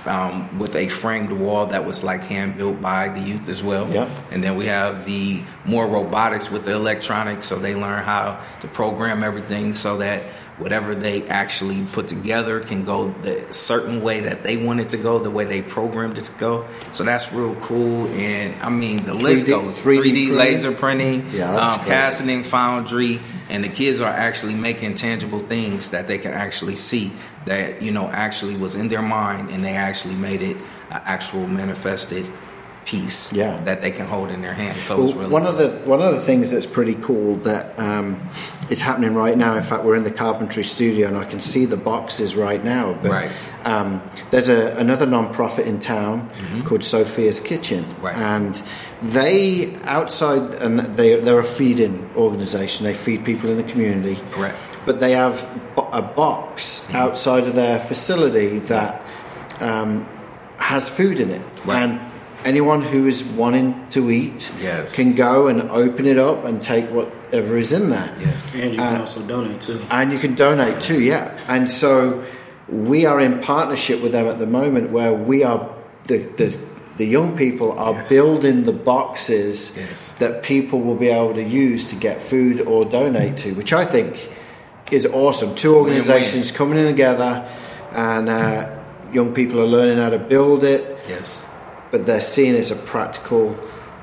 um, 0.08 0.58
with 0.58 0.76
a 0.76 0.88
framed 0.88 1.32
wall 1.32 1.68
that 1.68 1.86
was 1.86 2.04
like 2.04 2.22
hand 2.24 2.58
built 2.58 2.82
by 2.82 3.08
the 3.10 3.20
youth 3.20 3.48
as 3.48 3.62
well. 3.62 3.88
Yeah. 3.88 4.10
And 4.32 4.44
then 4.44 4.56
we 4.56 4.66
have 4.66 5.06
the 5.06 5.44
more 5.63 5.86
robotics 5.86 6.50
with 6.50 6.66
the 6.66 6.74
electronics, 6.74 7.46
so 7.46 7.58
they 7.58 7.76
learn 7.76 8.02
how 8.04 8.42
to 8.62 8.68
program 8.68 9.24
everything 9.24 9.76
so 9.76 9.98
that 9.98 10.24
whatever 10.63 10.95
they 10.95 11.28
actually 11.28 11.86
put 11.86 12.08
together 12.08 12.62
can 12.62 12.86
go 12.86 13.10
the 13.10 13.52
certain 13.52 14.02
way 14.02 14.21
that 14.21 14.43
they 14.43 14.56
want 14.56 14.80
it 14.80 14.91
to 14.91 14.97
go, 14.97 15.19
the 15.19 15.30
way 15.30 15.43
they 15.43 15.62
programmed 15.62 16.17
it 16.17 16.23
to 16.23 16.32
go. 16.39 16.65
So 16.93 17.04
that's 17.04 17.34
real 17.34 17.54
cool. 17.56 18.08
And 18.08 18.60
I 18.62 18.69
mean, 18.69 19.04
the 19.04 19.13
list 19.13 19.45
3D 19.45 19.49
goes 19.49 19.80
3D 19.80 19.84
3D, 19.84 20.04
printing? 20.04 20.36
laser 20.36 20.71
printing, 20.71 21.30
Yeah, 21.34 21.54
um, 21.54 21.80
casting, 21.86 22.43
foundry, 22.43 23.19
and 23.49 23.62
the 23.62 23.67
kids 23.67 23.99
are 23.99 24.10
actually 24.10 24.56
making 24.56 24.95
tangible 24.95 25.39
things 25.39 25.89
that 25.89 26.08
they 26.08 26.17
can 26.17 26.32
actually 26.32 26.78
see 26.78 27.12
that 27.45 27.82
you 27.82 27.91
know 27.91 28.08
actually 28.08 28.56
was 28.56 28.78
in 28.78 28.88
their 28.88 29.02
mind, 29.02 29.49
and 29.49 29.65
they 29.65 29.73
actually 29.76 30.15
made 30.15 30.41
it 30.41 30.56
an 30.91 31.02
actual 31.04 31.45
manifested 31.45 32.26
piece 32.86 33.32
Yeah. 33.34 33.60
that 33.65 33.82
they 33.82 33.91
can 33.91 34.06
hold 34.08 34.30
in 34.30 34.41
their 34.41 34.54
hand. 34.54 34.82
So 34.82 34.98
Well, 34.98 35.06
it's 35.06 35.13
really 35.15 35.30
one 35.32 35.46
of 35.48 35.58
the 35.58 35.69
one 35.86 36.02
of 36.02 36.13
the 36.13 36.22
things 36.22 36.52
that's 36.52 36.65
pretty 36.65 36.96
cool 36.96 37.38
that 37.38 37.78
um, 37.80 38.19
is 38.69 38.82
happening 38.82 39.13
right 39.15 39.38
now. 39.38 39.56
In 39.56 39.63
fact, 39.63 39.84
we're 39.84 39.96
in 39.96 40.04
the 40.04 40.12
carpentry 40.12 40.63
studio, 40.63 41.08
and 41.08 41.17
I 41.17 41.24
can 41.24 41.39
see 41.39 41.65
the 41.65 41.78
boxes 41.78 42.36
right 42.36 42.63
now. 42.63 42.96
But 43.02 43.12
Right. 43.12 43.32
um, 43.65 44.02
there's 44.32 44.50
a, 44.50 44.76
another 44.78 45.06
non-profit 45.06 45.65
in 45.65 45.80
town 45.80 46.30
called 46.65 46.84
Sophia's 46.84 47.39
Kitchen, 47.39 47.84
Mm-hmm. 47.86 48.06
Right. 48.06 48.17
and 48.17 48.62
they 49.02 49.76
outside 49.86 50.56
and 50.62 50.80
they 50.98 51.19
they're 51.19 51.39
a 51.39 51.43
feeding 51.43 52.10
organisation. 52.15 52.86
They 52.86 52.93
feed 52.93 53.24
people 53.26 53.50
in 53.50 53.58
the 53.58 53.63
community. 53.63 54.17
Correct. 54.32 54.56
But 54.86 55.00
they 55.00 55.12
have 55.13 55.48
a 55.78 56.02
box 56.02 56.82
Mm-hmm. 56.82 56.96
outside 56.98 57.43
of 57.48 57.56
their 57.56 57.80
facility 57.80 58.60
that 58.67 59.02
um, 59.62 60.06
has 60.58 60.89
food 60.89 61.19
in 61.19 61.30
it, 61.30 61.41
Right. 61.65 61.84
and 61.84 62.00
anyone 62.45 62.82
who 62.82 63.08
is 63.08 63.23
wanting 63.23 63.88
to 63.91 64.12
eat 64.12 64.51
Yes. 64.62 64.95
can 64.95 65.15
go 65.15 65.47
and 65.47 65.62
open 65.71 66.06
it 66.06 66.17
up 66.17 66.45
and 66.45 66.62
take 66.62 66.86
whatever 66.91 67.58
is 67.58 67.71
in 67.71 67.89
there. 67.89 68.13
yes, 68.19 68.53
And 68.56 68.71
you 68.73 68.77
can 68.79 68.99
also 68.99 69.21
donate 69.21 69.62
too. 69.62 69.82
And 69.89 70.12
you 70.12 70.19
can 70.19 70.36
donate 70.36 70.82
too, 70.82 71.01
yeah. 71.01 71.32
And 71.47 71.71
so 71.71 72.23
we 72.69 73.06
are 73.06 73.19
in 73.19 73.39
partnership 73.39 74.01
with 74.01 74.12
them 74.12 74.27
at 74.27 74.39
the 74.39 74.47
moment 74.47 74.91
where 74.91 75.13
we 75.13 75.43
are, 75.43 75.69
the, 76.06 76.17
the, 76.38 76.58
the 76.97 77.06
young 77.06 77.36
people 77.38 77.71
are 77.73 77.93
Yes. 77.93 78.10
building 78.10 78.65
the 78.65 78.71
boxes 78.73 79.77
Yes. 79.77 80.13
that 80.19 80.43
people 80.43 80.79
will 80.82 80.95
be 80.95 81.10
able 81.10 81.34
to 81.34 81.43
use 81.43 81.89
to 81.89 81.95
get 81.95 82.21
food 82.21 82.62
or 82.62 82.86
donate 82.86 83.38
to, 83.38 83.53
which 83.53 83.73
I 83.73 83.86
think 83.86 84.29
is 84.91 85.06
awesome. 85.06 85.56
Two 85.56 85.75
organizations 85.75 86.51
coming 86.51 86.77
in 86.77 86.86
together 86.88 87.47
and 87.93 88.29
uh, 88.29 88.69
young 89.12 89.34
people 89.34 89.60
are 89.62 89.65
learning 89.67 89.97
how 89.97 90.10
to 90.10 90.19
build 90.19 90.63
it 90.63 90.97
yes. 91.08 91.45
But 91.93 92.08
they're 92.08 92.21
seen 92.21 92.56
as 92.56 92.71
a 92.71 92.75
practical 92.75 93.56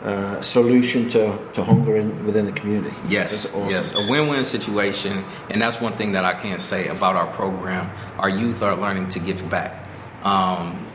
uh, 0.05 0.41
solution 0.43 1.09
to, 1.09 1.37
to 1.53 1.65
hunger 1.65 1.97
in, 1.97 2.25
within 2.25 2.47
the 2.47 2.53
community. 2.53 2.95
Yes, 3.09 3.53
awesome. 3.53 3.69
yes, 3.69 3.95
a 3.97 4.09
win-win 4.09 4.45
situation, 4.45 5.25
and 5.51 5.61
that's 5.61 5.81
one 5.81 5.93
thing 5.95 6.13
that 6.13 6.25
I 6.25 6.35
can't 6.35 6.63
say 6.63 6.87
about 6.87 7.17
our 7.17 7.27
program. 7.33 7.91
Our 8.17 8.29
youth 8.31 8.63
are 8.63 8.77
learning 8.77 9.09
to 9.11 9.19
give 9.19 9.51
back, 9.51 9.89
um, 10.23 10.87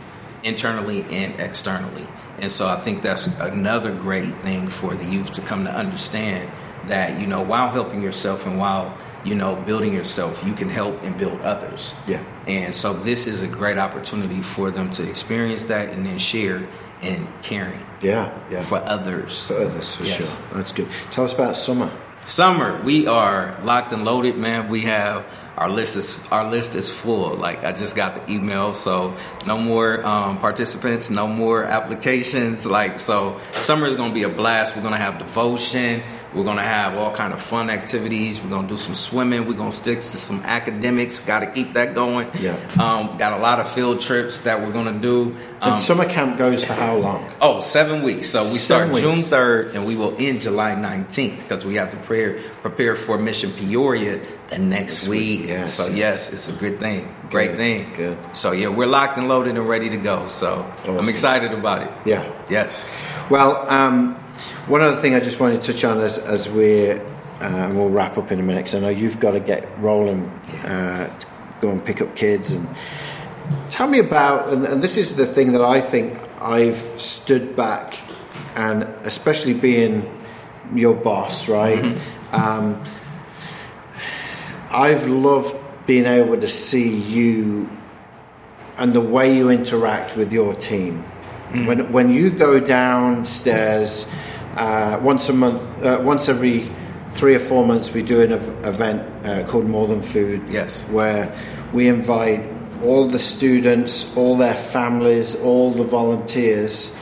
internally 0.41 1.03
and 1.11 1.37
externally, 1.41 2.07
and 2.39 2.49
so 2.49 2.65
I 2.65 2.77
think 2.77 3.01
that's 3.01 3.27
another 3.39 3.93
great 3.93 4.33
thing 4.41 4.69
for 4.69 4.95
the 4.95 5.05
youth 5.05 5.33
to 5.33 5.41
come 5.41 5.65
to 5.65 5.71
understand 5.71 6.49
that 6.87 7.19
you 7.19 7.27
know 7.27 7.41
while 7.41 7.71
helping 7.71 8.01
yourself 8.01 8.45
and 8.45 8.57
while 8.57 8.97
you 9.23 9.35
know 9.35 9.55
building 9.55 9.93
yourself, 9.93 10.43
you 10.45 10.53
can 10.53 10.69
help 10.69 11.01
and 11.03 11.17
build 11.17 11.41
others. 11.41 11.93
Yeah. 12.07 12.23
and 12.47 12.73
so 12.73 12.93
this 12.93 13.27
is 13.27 13.41
a 13.41 13.47
great 13.47 13.77
opportunity 13.77 14.41
for 14.41 14.71
them 14.71 14.91
to 14.91 15.09
experience 15.09 15.65
that 15.65 15.89
and 15.89 16.05
then 16.05 16.17
share 16.17 16.67
and 17.01 17.27
caring 17.41 17.79
Yeah, 18.01 18.31
yeah. 18.51 18.61
for 18.63 18.77
others. 18.85 19.47
For 19.47 19.55
others, 19.55 19.95
for 19.95 20.03
Yes. 20.05 20.17
sure. 20.17 20.27
That's 20.53 20.71
good. 20.71 20.87
Tell 21.11 21.23
us 21.25 21.33
about 21.33 21.55
summer. 21.57 21.89
Summer, 22.27 22.81
we 22.83 23.05
are 23.05 23.55
locked 23.63 23.91
and 23.91 24.03
loaded, 24.03 24.37
man. 24.37 24.67
We 24.69 24.81
have 24.81 25.23
our 25.57 25.69
list 25.69 25.95
is 25.95 26.19
our 26.31 26.49
list 26.49 26.73
is 26.75 26.89
full. 26.89 27.35
Like 27.35 27.63
I 27.63 27.71
just 27.71 27.95
got 27.95 28.15
the 28.27 28.33
email, 28.33 28.73
so 28.73 29.13
no 29.45 29.57
more 29.57 30.03
um, 30.05 30.39
participants, 30.39 31.09
no 31.11 31.27
more 31.27 31.63
applications. 31.63 32.65
Like 32.65 32.97
so, 32.99 33.39
summer 33.61 33.85
is 33.87 33.95
gonna 33.95 34.13
be 34.13 34.23
a 34.23 34.29
blast. 34.29 34.75
We're 34.75 34.81
gonna 34.81 34.97
have 34.97 35.19
devotion. 35.19 36.01
We're 36.35 36.43
gonna 36.43 36.61
have 36.63 36.95
all 36.97 37.11
kind 37.13 37.33
of 37.33 37.41
fun 37.41 37.69
activities. 37.69 38.41
We're 38.41 38.49
gonna 38.49 38.67
do 38.67 38.77
some 38.77 38.93
swimming. 38.93 39.47
We're 39.47 39.53
gonna 39.53 39.71
stick 39.71 39.99
to 39.99 40.03
some 40.03 40.41
academics. 40.43 41.19
Got 41.19 41.39
to 41.39 41.47
keep 41.47 41.73
that 41.73 41.95
going. 41.95 42.29
Yeah. 42.39 42.57
Um, 42.79 43.17
got 43.17 43.33
a 43.33 43.37
lot 43.37 43.59
of 43.59 43.71
field 43.71 44.01
trips 44.01 44.39
that 44.41 44.59
we're 44.61 44.73
gonna 44.73 44.99
do. 44.99 45.35
Um, 45.61 45.71
and 45.73 45.79
summer 45.79 46.05
camp 46.07 46.37
goes 46.37 46.63
for 46.63 46.73
how 46.73 46.95
long? 46.97 47.29
Oh, 47.41 47.61
seven 47.61 48.03
weeks. 48.03 48.27
So 48.29 48.43
we 48.43 48.49
Seven 48.57 48.89
start 48.95 49.01
June 49.01 49.23
3rd 49.23 49.75
and 49.75 49.85
we 49.85 49.95
will 49.95 50.13
end 50.19 50.41
July 50.41 50.71
19th 50.75 51.37
because 51.43 51.63
we 51.65 51.75
have 51.75 51.91
to 51.91 51.97
prepare, 51.97 52.39
prepare 52.61 52.95
for 52.95 53.17
Mission 53.17 53.51
Peoria 53.51 54.19
the 54.49 54.57
next 54.59 54.85
Next 54.85 55.07
week, 55.07 55.39
week. 55.41 55.49
yes. 55.49 55.73
So, 55.73 55.87
yes, 55.87 56.31
it's 56.33 56.49
a 56.49 56.53
good 56.53 56.79
thing. 56.79 57.15
Great 57.31 57.51
Good, 57.51 57.57
thing. 57.57 57.93
good. 57.95 58.17
So, 58.37 58.51
yeah, 58.51 58.67
we're 58.67 58.85
locked 58.87 59.17
and 59.17 59.27
loaded 59.27 59.57
and 59.57 59.67
ready 59.67 59.89
to 59.89 59.97
go. 59.97 60.27
So, 60.27 60.71
I'm 60.87 61.09
excited 61.09 61.51
about 61.51 61.81
it. 61.81 61.91
Yeah. 62.05 62.23
Yes. 62.49 62.91
Well, 63.31 63.67
um, 63.71 64.15
one 64.67 64.81
other 64.81 64.99
thing 64.99 65.13
I 65.13 65.19
just 65.19 65.39
wanted 65.39 65.61
to 65.61 65.73
touch 65.73 65.83
on 65.83 65.99
as, 65.99 66.17
as 66.17 66.49
we're, 66.49 66.99
uh, 67.39 67.43
and 67.43 67.77
we'll 67.77 67.89
wrap 67.89 68.17
up 68.17 68.31
in 68.31 68.39
a 68.39 68.43
minute 68.43 68.65
because 68.65 68.75
I 68.75 68.79
know 68.79 68.89
you've 68.89 69.19
got 69.19 69.31
to 69.31 69.39
get 69.39 69.67
rolling 69.79 70.25
uh, 70.63 71.15
to 71.17 71.27
go 71.61 71.69
and 71.69 71.85
pick 71.85 72.01
up 72.01 72.15
kids. 72.15 72.51
And 72.51 72.67
tell 73.69 73.87
me 73.87 73.99
about, 73.99 74.51
and, 74.51 74.65
and 74.65 74.83
this 74.83 74.97
is 74.97 75.15
the 75.15 75.25
thing 75.25 75.51
that 75.53 75.61
I 75.61 75.81
think 75.81 76.19
I've 76.41 76.77
stood 76.99 77.55
back, 77.55 77.99
and 78.55 78.83
especially 79.03 79.53
being 79.53 80.11
your 80.73 80.95
boss, 80.95 81.47
right? 81.47 81.97
Um, 82.31 82.83
I've 84.71 85.07
loved 85.07 85.55
being 85.85 86.05
able 86.05 86.39
to 86.41 86.47
see 86.47 86.89
you 86.89 87.69
and 88.77 88.93
the 88.93 89.01
way 89.01 89.37
you 89.37 89.49
interact 89.49 90.17
with 90.17 90.33
your 90.33 90.53
team. 90.53 91.03
When 91.51 91.93
when 91.93 92.11
you 92.11 92.31
go 92.31 92.59
downstairs 92.59 94.11
uh, 94.55 94.99
once 95.01 95.29
a 95.29 95.33
month, 95.33 95.61
uh, 95.83 95.99
once 96.01 96.29
every 96.29 96.71
three 97.11 97.35
or 97.35 97.39
four 97.39 97.65
months, 97.65 97.91
we 97.93 98.01
do 98.01 98.21
an 98.21 98.33
ev- 98.33 98.65
event 98.65 99.25
uh, 99.25 99.45
called 99.47 99.65
More 99.65 99.87
Than 99.87 100.01
Food. 100.01 100.41
Yes. 100.49 100.83
where 100.83 101.33
we 101.73 101.87
invite 101.87 102.43
all 102.83 103.07
the 103.07 103.19
students, 103.19 104.15
all 104.17 104.37
their 104.37 104.55
families, 104.55 105.35
all 105.41 105.71
the 105.73 105.83
volunteers 105.83 106.97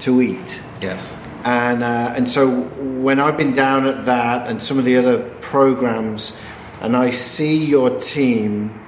to 0.00 0.22
eat. 0.22 0.60
Yes. 0.80 1.14
And 1.44 1.82
uh, 1.82 2.14
and 2.16 2.28
so 2.28 2.48
when 2.50 3.20
I've 3.20 3.36
been 3.36 3.54
down 3.54 3.86
at 3.86 4.06
that 4.06 4.48
and 4.48 4.62
some 4.62 4.78
of 4.78 4.84
the 4.84 4.96
other 4.96 5.28
programs, 5.40 6.40
and 6.80 6.96
I 6.96 7.10
see 7.10 7.64
your 7.64 7.90
team 8.00 8.80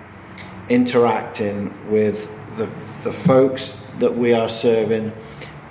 interacting 0.68 1.72
with 1.90 2.28
the 2.56 2.68
the 3.04 3.12
folks 3.12 3.72
that 4.00 4.16
we 4.16 4.32
are 4.32 4.48
serving, 4.48 5.12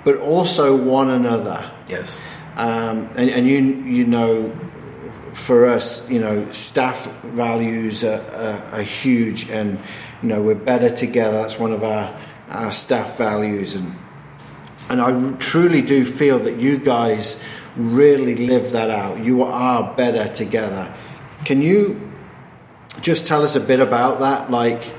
but 0.08 0.16
also 0.16 0.74
one 0.74 1.10
another. 1.10 1.70
Yes. 1.86 2.18
Um, 2.56 3.10
and, 3.14 3.28
and 3.28 3.46
you 3.46 3.58
you 3.58 4.06
know, 4.06 4.50
for 5.34 5.66
us, 5.66 6.10
you 6.10 6.18
know, 6.18 6.50
staff 6.50 7.04
values 7.24 8.04
are, 8.04 8.22
are, 8.32 8.78
are 8.78 8.82
huge, 8.82 9.50
and 9.50 9.78
you 10.22 10.30
know 10.30 10.40
we're 10.40 10.54
better 10.54 10.88
together. 10.88 11.42
That's 11.42 11.58
one 11.58 11.72
of 11.72 11.84
our 11.84 12.18
our 12.48 12.72
staff 12.72 13.18
values, 13.18 13.74
and 13.74 13.94
and 14.88 15.02
I 15.02 15.36
truly 15.36 15.82
do 15.82 16.06
feel 16.06 16.38
that 16.38 16.58
you 16.58 16.78
guys 16.78 17.44
really 17.76 18.34
live 18.34 18.72
that 18.72 18.88
out. 18.88 19.22
You 19.22 19.42
are 19.42 19.94
better 19.94 20.32
together. 20.32 20.90
Can 21.44 21.60
you 21.60 22.10
just 23.02 23.26
tell 23.26 23.42
us 23.42 23.56
a 23.56 23.60
bit 23.60 23.80
about 23.80 24.20
that, 24.20 24.50
like 24.50 24.90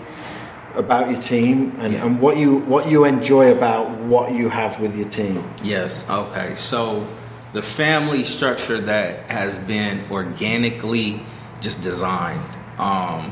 about 0.75 1.09
your 1.11 1.21
team 1.21 1.75
and, 1.79 1.93
Yeah. 1.93 2.05
and 2.05 2.19
what 2.21 2.37
you 2.37 2.59
what 2.59 2.89
you 2.89 3.05
enjoy 3.05 3.51
about 3.51 3.89
what 4.01 4.31
you 4.31 4.49
have 4.49 4.79
with 4.79 4.95
your 4.95 5.07
team? 5.09 5.43
Yes. 5.63 6.09
Okay. 6.09 6.55
So 6.55 7.05
the 7.53 7.61
family 7.61 8.23
structure 8.23 8.79
that 8.81 9.29
has 9.31 9.59
been 9.59 10.01
organically 10.11 11.19
just 11.61 11.81
designed. 11.81 12.41
Um, 12.77 13.31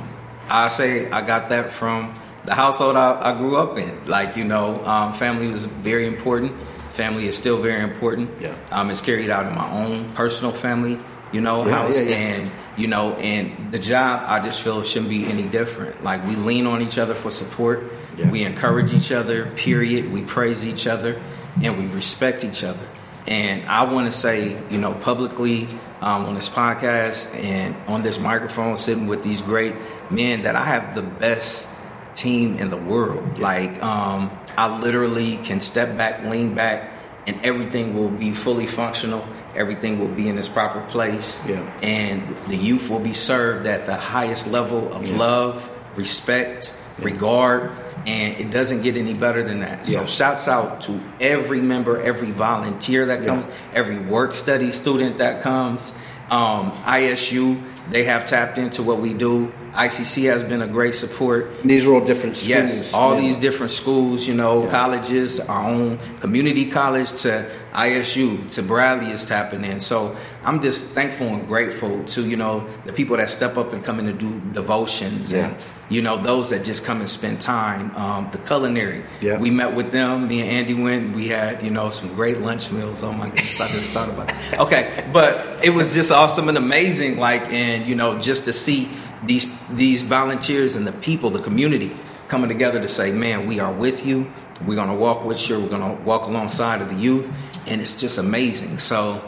I 0.50 0.70
say 0.70 1.10
I 1.12 1.22
got 1.22 1.50
that 1.50 1.72
from 1.72 2.14
the 2.46 2.54
household 2.56 2.96
I, 2.96 3.20
I 3.34 3.38
grew 3.38 3.58
up 3.58 3.78
in. 3.78 4.06
Like 4.08 4.36
you 4.38 4.44
know, 4.44 4.84
um, 4.86 5.14
family 5.14 5.48
was 5.48 5.66
very 5.66 6.08
important. 6.08 6.54
Family 6.94 7.28
is 7.28 7.38
still 7.38 7.58
very 7.58 7.84
important. 7.84 8.30
Yeah. 8.42 8.56
Um, 8.72 8.90
it's 8.90 9.02
carried 9.02 9.30
out 9.30 9.46
in 9.46 9.54
my 9.54 9.70
own 9.86 10.10
personal 10.14 10.52
family. 10.52 11.00
You 11.32 11.42
know, 11.42 11.66
Yeah, 11.66 11.72
house 11.76 12.02
yeah, 12.02 12.16
and 12.16 12.52
you 12.78 12.88
know, 12.88 13.14
and 13.16 13.72
the 13.72 13.80
job 13.80 14.24
I 14.26 14.44
just 14.46 14.62
feel 14.62 14.84
shouldn't 14.84 15.10
be 15.10 15.26
any 15.26 15.44
different. 15.44 16.04
Like 16.04 16.26
we 16.26 16.36
lean 16.36 16.68
on 16.68 16.82
each 16.82 16.98
other 16.98 17.16
for 17.16 17.32
support. 17.32 17.84
Yeah. 18.18 18.32
We 18.32 18.44
encourage 18.44 18.94
each 18.94 19.12
other. 19.12 19.48
Period. 19.56 20.12
We 20.12 20.24
praise 20.24 20.66
each 20.66 20.88
other, 20.88 21.20
and 21.62 21.78
we 21.78 21.88
respect 21.88 22.44
each 22.46 22.64
other. 22.64 22.88
And 23.26 23.68
I 23.68 23.92
want 23.92 24.06
to 24.06 24.18
say, 24.18 24.56
you 24.70 24.78
know, 24.78 24.94
publicly 24.94 25.68
um, 26.00 26.26
on 26.26 26.36
this 26.36 26.48
podcast 26.48 27.36
and 27.36 27.76
on 27.88 28.02
this 28.02 28.18
microphone, 28.18 28.78
sitting 28.78 29.08
with 29.08 29.22
these 29.22 29.42
great 29.42 29.74
men, 30.10 30.44
that 30.44 30.56
I 30.56 30.64
have 30.64 30.96
the 30.96 31.02
best 31.02 31.70
team 32.16 32.58
in 32.58 32.70
the 32.70 32.78
world. 32.78 33.38
Like, 33.38 33.84
um, 33.84 34.32
I 34.58 34.80
literally 34.80 35.38
can 35.38 35.60
step 35.60 35.98
back, 35.98 36.24
lean 36.24 36.56
back, 36.56 36.90
and 37.28 37.44
everything 37.44 37.96
will 37.96 38.10
be 38.10 38.32
fully 38.32 38.66
functional. 38.66 39.28
Everything 39.58 40.00
will 40.00 40.08
be 40.08 40.30
in 40.30 40.38
its 40.38 40.48
proper 40.48 40.82
place. 40.82 41.42
Yeah. 41.48 41.68
And 41.82 42.28
the 42.48 42.56
youth 42.56 42.90
will 42.90 43.00
be 43.00 43.14
served 43.14 43.66
at 43.66 43.86
the 43.88 43.96
highest 43.96 44.48
level 44.52 44.94
of 44.94 45.06
Yeah. 45.08 45.18
love, 45.18 45.70
respect, 45.96 46.74
regard, 47.02 47.72
and 48.06 48.38
it 48.38 48.52
doesn't 48.52 48.84
get 48.84 48.96
any 48.98 49.14
better 49.14 49.44
than 49.44 49.60
that. 49.62 49.88
So 49.88 50.02
Yeah. 50.02 50.06
shouts 50.06 50.48
out 50.48 50.82
to 50.84 51.00
every 51.20 51.62
member, 51.62 52.00
every 52.02 52.32
volunteer 52.32 53.06
that 53.08 53.22
Yeah. 53.22 53.28
comes, 53.28 53.46
every 53.74 53.98
work 53.98 54.34
study 54.36 54.72
student 54.72 55.18
that 55.18 55.42
comes. 55.42 55.94
Um, 56.30 56.72
ISU, 56.86 57.58
they 57.90 58.04
have 58.04 58.26
tapped 58.26 58.58
into 58.58 58.84
what 58.84 59.00
we 59.00 59.14
do. 59.14 59.52
ICC 59.78 60.24
has 60.26 60.42
been 60.44 60.62
a 60.64 60.68
great 60.68 60.96
support. 60.96 61.52
These 61.64 61.86
are 61.86 61.94
all 61.94 62.02
different 62.04 62.36
schools. 62.38 62.50
Yes, 62.50 62.94
all 62.94 63.14
Yeah. 63.14 63.22
these 63.22 63.38
different 63.38 63.72
schools, 63.72 64.28
you 64.28 64.34
know, 64.34 64.64
Yeah. 64.64 64.72
colleges, 64.72 65.40
our 65.40 65.70
own 65.70 66.00
community 66.20 66.66
college 66.66 67.12
to 67.22 67.46
ISU 67.74 68.40
to 68.56 68.64
Bradley 68.64 69.12
is 69.12 69.26
tapping 69.26 69.64
in. 69.64 69.80
So 69.80 70.16
I'm 70.44 70.62
just 70.62 70.86
thankful 70.96 71.28
and 71.28 71.48
grateful 71.48 72.04
to, 72.08 72.22
you 72.24 72.36
know, 72.38 72.64
the 72.88 72.94
people 72.94 73.18
that 73.18 73.30
step 73.30 73.56
up 73.56 73.72
and 73.74 73.84
come 73.84 74.00
in 74.00 74.08
to 74.08 74.14
do 74.14 74.42
devotions 74.54 75.32
and, 75.32 75.54
you 75.90 76.02
know, 76.02 76.18
those 76.18 76.50
that 76.50 76.64
just 76.64 76.84
come 76.84 77.00
and 77.02 77.10
spend 77.10 77.40
time. 77.40 77.92
Um, 77.96 78.30
the 78.32 78.40
culinary. 78.40 79.04
Yeah. 79.22 79.38
We 79.38 79.52
met 79.52 79.76
with 79.76 79.92
them. 79.92 80.28
Me 80.28 80.42
and 80.42 80.50
Andy 80.50 80.74
went. 80.74 81.16
We 81.16 81.28
had, 81.28 81.62
you 81.62 81.70
know, 81.70 81.92
some 81.92 82.10
great 82.16 82.42
lunch 82.42 82.72
meals. 82.72 83.04
Oh 83.04 83.12
my 83.12 83.30
goodness, 83.34 83.62
I 83.62 83.68
just 83.68 83.92
thought 83.92 84.10
about 84.10 84.30
it. 84.32 84.60
Okay, 84.60 84.90
but 85.14 85.46
it 85.64 85.70
was 85.70 85.94
just 85.94 86.12
awesome 86.12 86.50
and 86.50 86.58
amazing. 86.58 87.20
Like, 87.20 87.54
and 87.54 87.86
you 87.86 87.94
know, 87.96 88.18
just 88.18 88.46
to 88.46 88.54
see 88.54 88.90
these 89.24 89.48
these 89.70 90.02
volunteers 90.02 90.76
and 90.76 90.86
the 90.86 90.92
people, 90.92 91.30
the 91.30 91.42
community, 91.42 91.92
coming 92.28 92.50
together 92.50 92.82
to 92.82 92.90
say, 92.90 93.12
"Man, 93.12 93.48
we 93.48 93.60
are 93.60 93.72
with 93.72 94.06
you. 94.06 94.32
We're 94.66 94.76
gonna 94.76 94.96
walk 94.96 95.24
with 95.26 95.50
you. 95.50 95.60
We're 95.60 95.70
gonna 95.70 95.94
walk 96.06 96.28
alongside 96.28 96.82
of 96.82 96.90
the 96.90 96.96
youth," 96.96 97.32
and 97.68 97.82
it's 97.82 97.96
just 97.96 98.18
amazing. 98.18 98.80
So. 98.80 99.22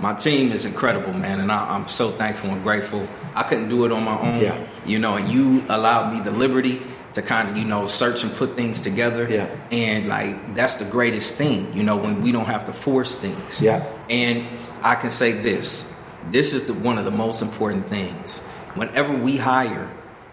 My 0.00 0.14
team 0.14 0.50
is 0.50 0.64
incredible, 0.64 1.12
man, 1.12 1.38
and 1.38 1.52
I, 1.52 1.74
I'm 1.74 1.86
so 1.86 2.10
thankful 2.10 2.50
and 2.50 2.60
grateful. 2.60 3.06
I 3.36 3.44
couldn't 3.44 3.68
do 3.68 3.84
it 3.84 3.92
on 3.92 4.02
my 4.02 4.18
own, 4.20 4.40
Yeah. 4.40 4.58
you 4.84 4.98
know, 4.98 5.14
and 5.14 5.28
you 5.28 5.62
allowed 5.68 6.12
me 6.12 6.20
the 6.20 6.32
liberty 6.32 6.82
to 7.14 7.22
kind 7.22 7.48
of, 7.48 7.56
you 7.56 7.64
know, 7.64 7.86
search 7.86 8.24
and 8.24 8.34
put 8.34 8.56
things 8.56 8.80
together. 8.80 9.28
Yeah. 9.30 9.46
And 9.70 10.08
like 10.08 10.56
that's 10.56 10.74
the 10.74 10.86
greatest 10.86 11.34
thing, 11.34 11.72
you 11.72 11.84
know, 11.84 11.96
when 11.96 12.20
we 12.20 12.32
don't 12.32 12.46
have 12.46 12.64
to 12.66 12.72
force 12.72 13.14
things. 13.14 13.60
Yeah. 13.62 13.86
And 14.10 14.48
I 14.82 14.96
can 14.96 15.12
say 15.12 15.30
this. 15.32 15.94
This 16.32 16.52
is 16.52 16.64
the, 16.64 16.74
one 16.74 16.98
of 16.98 17.04
the 17.04 17.12
most 17.12 17.40
important 17.40 17.88
things. 17.88 18.40
Whenever 18.76 19.12
we 19.16 19.36
hire, 19.38 19.88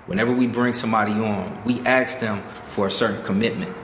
whenever 0.06 0.32
we 0.32 0.48
bring 0.48 0.74
somebody 0.74 1.14
on, 1.14 1.62
we 1.66 1.80
ask 1.86 2.20
them 2.20 2.42
for 2.76 2.88
a 2.88 2.92
certain 2.92 3.24
commitment 3.24 3.76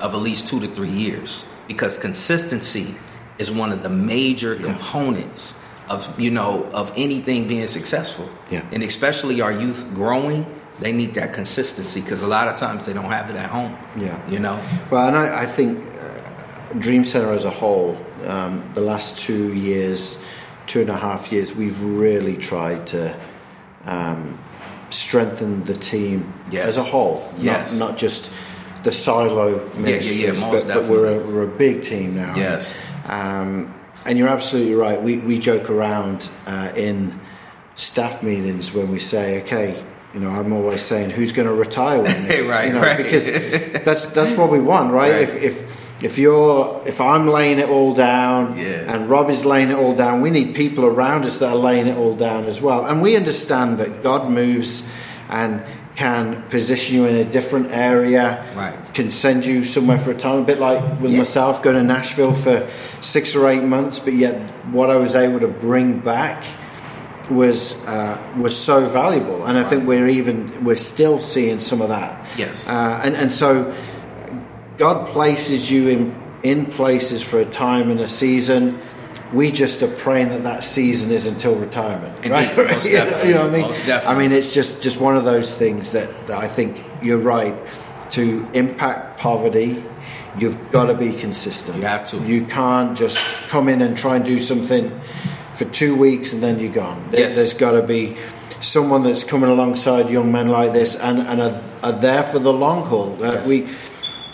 of 0.00 0.14
at 0.14 0.20
least 0.20 0.48
2 0.48 0.60
to 0.60 0.68
3 0.68 0.88
years 0.88 1.44
because 1.68 1.98
consistency 1.98 2.94
is 3.38 3.50
one 3.50 3.72
of 3.72 3.82
the 3.82 3.88
major 3.88 4.54
Yeah. 4.54 4.66
components 4.66 5.58
of, 5.88 6.08
you 6.18 6.30
know, 6.30 6.68
of 6.72 6.92
anything 6.96 7.46
being 7.48 7.68
successful. 7.68 8.28
Yeah. 8.50 8.62
And 8.72 8.82
especially 8.82 9.40
our 9.40 9.52
youth 9.52 9.84
growing, 9.94 10.46
they 10.80 10.92
need 10.92 11.14
that 11.14 11.32
consistency 11.34 12.00
because 12.00 12.22
a 12.22 12.26
lot 12.26 12.48
of 12.48 12.56
times 12.56 12.86
they 12.86 12.92
don't 12.92 13.10
have 13.10 13.30
it 13.30 13.36
at 13.36 13.50
home. 13.50 13.76
Yeah. 13.96 14.16
You 14.28 14.38
know? 14.38 14.58
Well, 14.90 15.08
and 15.08 15.16
I, 15.16 15.42
I 15.42 15.46
think 15.46 15.78
uh, 15.78 16.74
Dream 16.78 17.04
Center 17.04 17.32
as 17.32 17.44
a 17.44 17.50
whole, 17.50 17.96
um, 18.26 18.62
the 18.74 18.80
last 18.80 19.18
two 19.20 19.52
years, 19.52 20.22
two 20.66 20.80
and 20.80 20.90
a 20.90 20.96
half 20.96 21.30
years, 21.32 21.52
we've 21.54 21.80
really 21.82 22.36
tried 22.36 22.86
to 22.88 23.14
um, 23.86 24.38
strengthen 24.90 25.64
the 25.64 25.74
team 25.74 26.32
Yes. 26.50 26.66
as 26.68 26.78
a 26.78 26.82
whole. 26.82 27.28
Yes. 27.38 27.78
Not, 27.78 27.90
not 27.90 27.98
just 27.98 28.30
the 28.84 28.92
silo 28.92 29.48
yeah, 29.48 29.56
yeah, 29.74 29.80
ministries, 29.80 30.40
most 30.42 30.66
but, 30.66 30.74
but 30.74 30.84
we're, 30.90 31.06
a, 31.06 31.26
we're 31.26 31.42
a 31.44 31.46
big 31.58 31.82
team 31.82 32.14
now. 32.14 32.34
Yes. 32.36 32.74
Um, 33.08 33.74
and 34.06 34.18
you're 34.18 34.28
absolutely 34.28 34.74
right. 34.74 35.00
We 35.00 35.16
we 35.18 35.38
joke 35.38 35.70
around 35.70 36.28
uh, 36.46 36.72
in 36.76 37.18
staff 37.74 38.22
meetings 38.22 38.72
when 38.72 38.90
we 38.90 38.98
say, 38.98 39.42
okay. 39.42 39.82
You 40.12 40.20
know, 40.20 40.28
I'm 40.30 40.52
always 40.52 40.84
saying, 40.84 41.10
"Who's 41.10 41.32
going 41.32 41.48
to 41.48 41.52
retire 41.54 42.00
with 42.00 42.28
me?" 42.28 42.38
Right, 42.42 42.68
you 42.68 42.74
know, 42.74 42.80
right. 42.80 42.98
Because 42.98 43.26
that's 43.84 44.10
that's 44.10 44.36
what 44.36 44.48
we 44.48 44.60
want, 44.60 44.92
right? 44.92 45.10
Right. 45.10 45.22
If 45.22 45.34
if 45.34 45.83
if 46.04 46.18
you're 46.18 46.82
if 46.86 47.00
I'm 47.00 47.26
laying 47.38 47.58
it 47.64 47.68
all 47.76 47.94
down 47.94 48.40
Yeah. 48.56 48.92
and 48.94 49.08
Rob 49.08 49.30
is 49.30 49.44
laying 49.44 49.70
it 49.70 49.78
all 49.82 49.94
down, 49.94 50.20
we 50.20 50.30
need 50.30 50.54
people 50.54 50.84
around 50.84 51.24
us 51.24 51.38
that 51.38 51.48
are 51.54 51.62
laying 51.70 51.86
it 51.92 51.96
all 51.96 52.14
down 52.14 52.44
as 52.52 52.60
well. 52.60 52.84
And 52.84 53.00
we 53.02 53.16
understand 53.16 53.78
that 53.78 54.02
God 54.02 54.22
moves 54.30 54.82
and 55.30 55.62
can 55.96 56.42
position 56.50 56.96
you 56.96 57.06
in 57.06 57.14
a 57.16 57.24
different 57.24 57.68
area, 57.70 58.26
Right. 58.56 58.74
can 58.98 59.10
send 59.10 59.46
you 59.46 59.64
somewhere 59.64 59.96
for 59.98 60.10
a 60.10 60.14
time, 60.14 60.38
a 60.40 60.42
bit 60.52 60.58
like 60.58 60.80
with 61.00 61.12
Yeah. 61.12 61.18
myself 61.18 61.62
going 61.62 61.76
to 61.76 61.82
Nashville 61.96 62.34
for 62.34 62.56
six 63.00 63.34
or 63.36 63.48
eight 63.48 63.62
months, 63.62 63.98
but 64.00 64.12
yet 64.14 64.34
what 64.72 64.90
I 64.90 64.96
was 64.96 65.14
able 65.14 65.40
to 65.40 65.48
bring 65.48 66.00
back 66.00 66.42
was 67.30 67.86
uh, 67.86 68.18
was 68.38 68.54
so 68.54 68.86
valuable, 68.86 69.44
and 69.46 69.56
I 69.56 69.62
think 69.64 69.86
we're 69.88 70.08
even 70.08 70.36
we're 70.62 70.76
still 70.94 71.18
seeing 71.18 71.58
some 71.60 71.80
of 71.80 71.88
that. 71.88 72.12
Yes. 72.36 72.68
uh, 72.68 73.00
and 73.04 73.14
and 73.16 73.32
so 73.32 73.72
God 74.78 75.08
places 75.08 75.70
you 75.70 75.88
in 75.88 76.22
in 76.42 76.66
places 76.66 77.22
for 77.22 77.40
a 77.40 77.44
time 77.44 77.90
and 77.90 78.00
a 78.00 78.08
season. 78.08 78.80
We 79.32 79.50
just 79.50 79.82
are 79.82 79.88
praying 79.88 80.28
that 80.28 80.44
that 80.44 80.62
season 80.62 81.10
is 81.10 81.26
until 81.26 81.56
retirement, 81.56 82.14
Indeed, 82.18 82.30
right? 82.30 82.56
you, 82.56 82.64
know, 82.64 83.04
definitely, 83.04 83.28
you 83.28 83.34
know 83.34 83.48
what 83.48 83.54
I 83.54 83.88
mean? 83.88 84.06
I 84.06 84.18
mean, 84.18 84.32
it's 84.32 84.54
just 84.54 84.82
just 84.82 85.00
one 85.00 85.16
of 85.16 85.24
those 85.24 85.56
things 85.56 85.90
that, 85.92 86.28
that 86.28 86.38
I 86.38 86.46
think 86.46 86.84
you're 87.02 87.18
right 87.18 87.54
to 88.10 88.48
impact 88.52 89.18
poverty. 89.18 89.82
You've 90.38 90.70
got 90.70 90.86
to 90.86 90.94
be 90.94 91.12
consistent. 91.12 91.78
You 91.78 91.84
have 91.84 92.04
to. 92.06 92.18
You 92.18 92.44
can't 92.44 92.96
just 92.96 93.18
come 93.48 93.68
in 93.68 93.82
and 93.82 93.96
try 93.96 94.16
and 94.16 94.24
do 94.24 94.38
something 94.38 95.00
for 95.54 95.64
two 95.66 95.96
weeks 95.96 96.32
and 96.32 96.42
then 96.42 96.60
you're 96.60 96.72
gone. 96.72 97.08
Yes. 97.12 97.36
There's 97.36 97.54
got 97.54 97.72
to 97.72 97.82
be 97.82 98.16
someone 98.60 99.02
that's 99.04 99.24
coming 99.24 99.50
alongside 99.50 100.10
young 100.10 100.32
men 100.32 100.48
like 100.48 100.72
this 100.72 100.96
and, 100.96 101.20
and 101.20 101.40
are, 101.40 101.62
are 101.82 101.92
there 101.92 102.22
for 102.22 102.38
the 102.38 102.52
long 102.52 102.84
haul. 102.86 103.22
Uh, 103.22 103.34
Yes. 103.34 103.46
We 103.46 103.68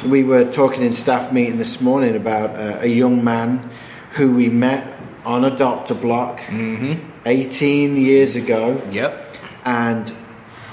we 0.07 0.25
were 0.25 0.51
talking 0.51 0.83
in 0.83 0.93
staff 0.93 1.33
meeting 1.33 1.59
this 1.59 1.81
morning 1.81 2.17
about 2.17 2.51
uh, 2.51 2.79
a 2.81 2.87
young 2.89 3.23
man 3.23 3.71
who 4.13 4.35
we 4.35 4.49
met 4.49 4.97
on 5.25 5.45
a 5.45 5.51
Block 5.95 6.41
Mm-hmm. 6.41 7.07
18 7.27 7.97
years 7.99 8.35
ago 8.37 8.81
Yep. 8.91 9.37
and 9.65 10.13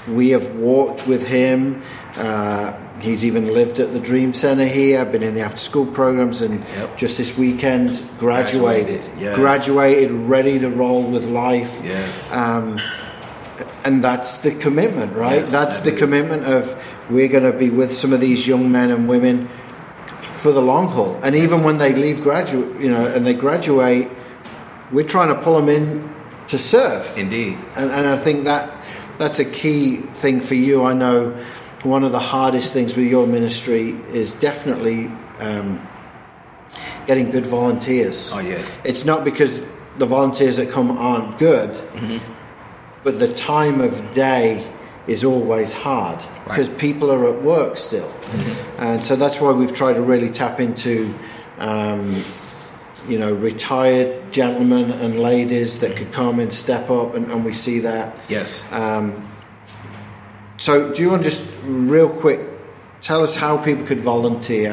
we 0.08 0.30
have 0.30 0.56
walked 0.56 1.06
with 1.06 1.26
him. 1.26 1.82
Uh, 2.16 2.72
he's 3.00 3.24
even 3.26 3.52
lived 3.52 3.78
at 3.78 3.92
the 3.92 4.00
Dream 4.00 4.32
Center 4.32 4.64
here. 4.64 5.00
I've 5.02 5.12
Been 5.12 5.22
in 5.22 5.34
the 5.34 5.42
after 5.42 5.58
school 5.58 5.84
programs, 5.84 6.40
and 6.40 6.64
Yep. 6.76 6.96
just 6.96 7.18
this 7.18 7.36
weekend 7.36 8.02
graduated. 8.18 9.02
Graduated, 9.02 9.20
yes. 9.20 9.36
Graduated, 9.36 10.10
ready 10.12 10.58
to 10.60 10.70
roll 10.70 11.02
with 11.02 11.26
life. 11.26 11.78
Yes. 11.84 12.32
Um, 12.32 12.78
and 13.84 14.02
that's 14.02 14.38
the 14.38 14.52
commitment, 14.52 15.14
right? 15.14 15.36
Yes, 15.40 15.52
that's 15.52 15.80
the 15.80 15.92
commitment 15.92 16.44
of 16.44 16.76
we're 17.10 17.28
going 17.28 17.50
to 17.50 17.56
be 17.56 17.70
with 17.70 17.92
some 17.92 18.12
of 18.12 18.20
these 18.20 18.46
young 18.46 18.70
men 18.70 18.90
and 18.90 19.08
women 19.08 19.48
for 20.18 20.52
the 20.52 20.60
long 20.62 20.88
haul. 20.88 21.18
And 21.22 21.34
even 21.34 21.62
when 21.64 21.78
they 21.78 21.92
leave 21.94 22.22
graduate, 22.22 22.80
you 22.80 22.90
know, 22.90 23.06
and 23.06 23.26
they 23.26 23.34
graduate, 23.34 24.08
we're 24.92 25.06
trying 25.06 25.28
to 25.28 25.40
pull 25.40 25.56
them 25.60 25.68
in 25.68 26.14
to 26.48 26.58
serve 26.58 27.12
Indeed. 27.16 27.58
and, 27.76 27.90
and 27.90 28.06
I 28.06 28.16
think 28.16 28.44
that 28.44 28.72
that's 29.18 29.38
a 29.38 29.44
key 29.44 29.96
thing 29.96 30.40
for 30.40 30.54
you. 30.54 30.84
I 30.84 30.92
know 30.92 31.30
one 31.82 32.04
of 32.04 32.12
the 32.12 32.18
hardest 32.18 32.72
things 32.72 32.96
with 32.96 33.06
your 33.06 33.26
ministry 33.26 33.90
is 34.12 34.34
definitely 34.34 35.06
um, 35.40 35.86
getting 37.06 37.30
good 37.30 37.46
volunteers. 37.46 38.30
Oh, 38.32 38.38
yeah. 38.40 38.64
It's 38.84 39.04
not 39.04 39.24
because 39.24 39.60
the 39.98 40.06
volunteers 40.06 40.56
that 40.56 40.70
come 40.70 40.90
aren't 40.90 41.38
good, 41.38 41.70
Mm-hmm. 41.70 42.34
But 43.08 43.18
the 43.18 43.32
time 43.32 43.80
of 43.80 44.12
day 44.12 44.46
is 45.06 45.24
always 45.24 45.72
hard 45.72 46.18
Right. 46.18 46.44
because 46.48 46.68
people 46.68 47.10
are 47.10 47.24
at 47.32 47.40
work 47.42 47.78
still, 47.78 48.12
and 48.78 49.02
so 49.02 49.16
that's 49.16 49.40
why 49.40 49.52
we've 49.52 49.72
tried 49.74 49.94
to 49.94 50.02
really 50.02 50.28
tap 50.30 50.60
into. 50.60 50.94
Um, 51.58 52.22
you 53.08 53.18
know, 53.18 53.32
retired 53.32 54.08
gentlemen 54.30 54.90
and 54.90 55.18
ladies 55.18 55.80
that 55.80 55.96
could 55.96 56.12
come 56.12 56.38
and 56.40 56.52
step 56.52 56.90
up, 56.90 57.14
and, 57.14 57.30
and 57.32 57.42
we 57.42 57.54
see 57.54 57.78
that. 57.80 58.14
Yes. 58.28 58.62
So, 60.58 60.92
do 60.92 61.02
you 61.02 61.10
want 61.10 61.22
to 61.24 61.30
just 61.30 61.44
real 61.64 62.08
quick 62.10 62.40
tell 63.00 63.22
us 63.22 63.34
how 63.36 63.56
people 63.56 63.86
could 63.86 64.00
volunteer 64.00 64.72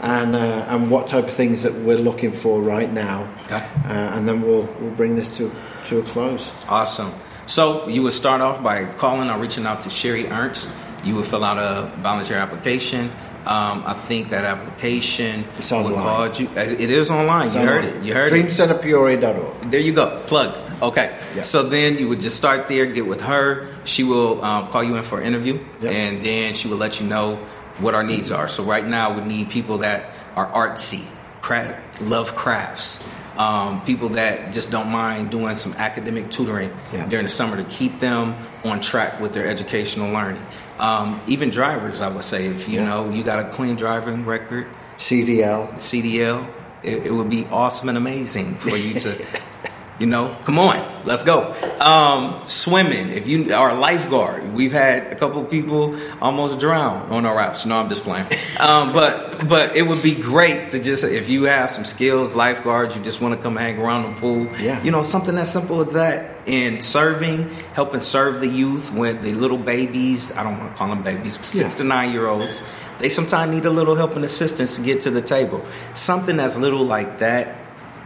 and 0.00 0.36
uh, 0.36 0.66
and 0.72 0.90
what 0.92 1.08
type 1.08 1.24
of 1.24 1.32
things 1.32 1.62
that 1.64 1.74
we're 1.74 1.98
looking 1.98 2.32
for 2.32 2.60
right 2.62 2.92
now, 2.92 3.28
Okay. 3.46 3.64
uh, 3.86 4.14
and 4.14 4.28
then 4.28 4.42
we'll 4.42 4.68
we'll 4.80 4.94
bring 4.94 5.16
this 5.16 5.36
to 5.38 5.50
to 5.86 5.98
a 5.98 6.02
close. 6.02 6.52
Awesome. 6.68 7.10
So 7.50 7.88
you 7.88 8.02
would 8.02 8.12
start 8.12 8.40
off 8.40 8.62
by 8.62 8.84
calling 8.84 9.28
or 9.28 9.36
reaching 9.38 9.66
out 9.66 9.82
to 9.82 9.90
Sherry 9.90 10.28
Ernst. 10.28 10.70
You 11.02 11.16
would 11.16 11.24
fill 11.26 11.42
out 11.42 11.58
a 11.58 11.90
volunteer 12.00 12.36
application. 12.36 13.10
Um, 13.44 13.82
I 13.86 13.94
think 13.94 14.28
that 14.30 14.44
application 14.44 15.44
It's 15.58 15.72
online. 15.72 16.32
you. 16.36 16.46
uh, 16.56 16.60
It 16.60 16.90
is 16.90 17.10
online. 17.10 17.48
you 17.50 17.58
heard 17.60 17.84
it. 17.84 18.04
You 18.04 18.14
heard 18.14 18.32
it. 18.32 18.46
DreamCenterPeoria.org. 18.46 19.70
There 19.70 19.80
you 19.80 19.92
go. 19.94 20.20
Plug. 20.26 20.54
Okay. 20.80 21.16
Yeah. 21.34 21.42
So 21.42 21.64
then 21.64 21.98
you 21.98 22.08
would 22.08 22.20
just 22.20 22.36
start 22.36 22.68
there, 22.68 22.86
get 22.86 23.06
with 23.06 23.22
her. 23.22 23.66
She 23.84 24.04
will 24.04 24.44
um, 24.44 24.68
call 24.68 24.84
you 24.84 24.94
in 24.96 25.02
for 25.02 25.18
an 25.20 25.26
interview, 25.26 25.58
Yep. 25.80 25.92
and 25.92 26.22
then 26.24 26.54
she 26.54 26.68
will 26.68 26.76
let 26.76 27.00
you 27.00 27.06
know 27.06 27.36
what 27.80 27.94
our 27.94 28.04
needs 28.04 28.30
are. 28.30 28.46
So 28.46 28.62
right 28.62 28.86
now 28.86 29.18
we 29.18 29.22
need 29.26 29.50
people 29.50 29.78
that 29.78 30.04
are 30.36 30.46
artsy, 30.52 31.02
craft, 31.40 32.00
love 32.02 32.36
crafts, 32.36 33.08
um, 33.40 33.80
people 33.84 34.10
that 34.10 34.52
just 34.52 34.70
don't 34.70 34.88
mind 34.90 35.30
doing 35.30 35.54
some 35.56 35.72
academic 35.74 36.30
tutoring 36.30 36.70
Yeah. 36.92 37.06
during 37.06 37.24
the 37.24 37.30
summer 37.30 37.56
to 37.56 37.64
keep 37.64 37.98
them 38.00 38.34
on 38.64 38.80
track 38.80 39.18
with 39.20 39.32
their 39.32 39.46
educational 39.46 40.12
learning. 40.12 40.42
Um, 40.78 41.20
even 41.26 41.48
drivers, 41.50 42.00
I 42.00 42.08
would 42.08 42.24
say, 42.24 42.46
if 42.46 42.68
you 42.68 42.80
Yeah. 42.80 42.84
know 42.88 43.10
you 43.10 43.22
got 43.22 43.38
a 43.38 43.48
clean 43.48 43.76
driving 43.76 44.26
record, 44.26 44.66
CDL. 44.98 45.68
CDL, 45.78 46.46
it, 46.82 47.06
it 47.06 47.12
would 47.14 47.30
be 47.30 47.46
awesome 47.50 47.88
and 47.88 47.96
amazing 47.96 48.56
for 48.56 48.76
you 48.76 48.94
to, 49.00 49.10
you 50.00 50.06
know, 50.06 50.34
come 50.44 50.58
on, 50.58 51.04
let's 51.04 51.24
go. 51.24 51.54
Um, 51.78 52.40
swimming, 52.46 53.10
if 53.10 53.28
you 53.28 53.54
are 53.54 53.70
a 53.70 53.74
lifeguard, 53.74 54.54
we've 54.54 54.72
had 54.72 55.12
a 55.12 55.16
couple 55.16 55.44
people 55.44 55.94
almost 56.22 56.58
drown 56.58 57.12
on 57.12 57.26
our 57.26 57.36
routes. 57.36 57.66
No, 57.66 57.78
I'm 57.78 57.90
just 57.90 58.02
playing. 58.02 58.26
Um, 58.58 58.92
but 58.94 59.46
but 59.46 59.76
it 59.76 59.82
would 59.82 60.02
be 60.02 60.14
great 60.14 60.70
to 60.70 60.80
just 60.82 61.04
if 61.04 61.28
you 61.28 61.44
have 61.44 61.70
some 61.70 61.84
skills, 61.84 62.34
lifeguards, 62.34 62.96
you 62.96 63.02
just 63.02 63.20
want 63.20 63.36
to 63.36 63.42
come 63.42 63.56
hang 63.56 63.78
around 63.78 64.14
the 64.14 64.20
pool. 64.20 64.48
Yeah. 64.58 64.82
You 64.82 64.90
know, 64.90 65.02
something 65.02 65.36
as 65.36 65.52
simple 65.52 65.82
as 65.82 65.92
that. 65.94 66.38
And 66.46 66.82
serving, 66.82 67.50
helping 67.74 68.00
serve 68.00 68.40
the 68.40 68.48
youth 68.48 68.92
when 68.92 69.20
the 69.20 69.34
little 69.34 69.58
babies, 69.58 70.34
I 70.34 70.42
don't 70.42 70.58
want 70.58 70.72
to 70.72 70.78
call 70.78 70.88
them 70.88 71.02
babies, 71.02 71.36
but 71.36 71.46
six 71.46 71.74
to 71.74 71.84
nine 71.84 72.12
year 72.12 72.26
olds, 72.26 72.62
they 72.98 73.10
sometimes 73.10 73.52
need 73.52 73.66
a 73.66 73.70
little 73.70 73.94
help 73.94 74.16
and 74.16 74.24
assistance 74.24 74.76
to 74.76 74.82
get 74.82 75.02
to 75.02 75.10
the 75.10 75.22
table. 75.22 75.64
Something 75.94 76.40
as 76.40 76.58
little 76.58 76.84
like 76.84 77.18
that, 77.18 77.59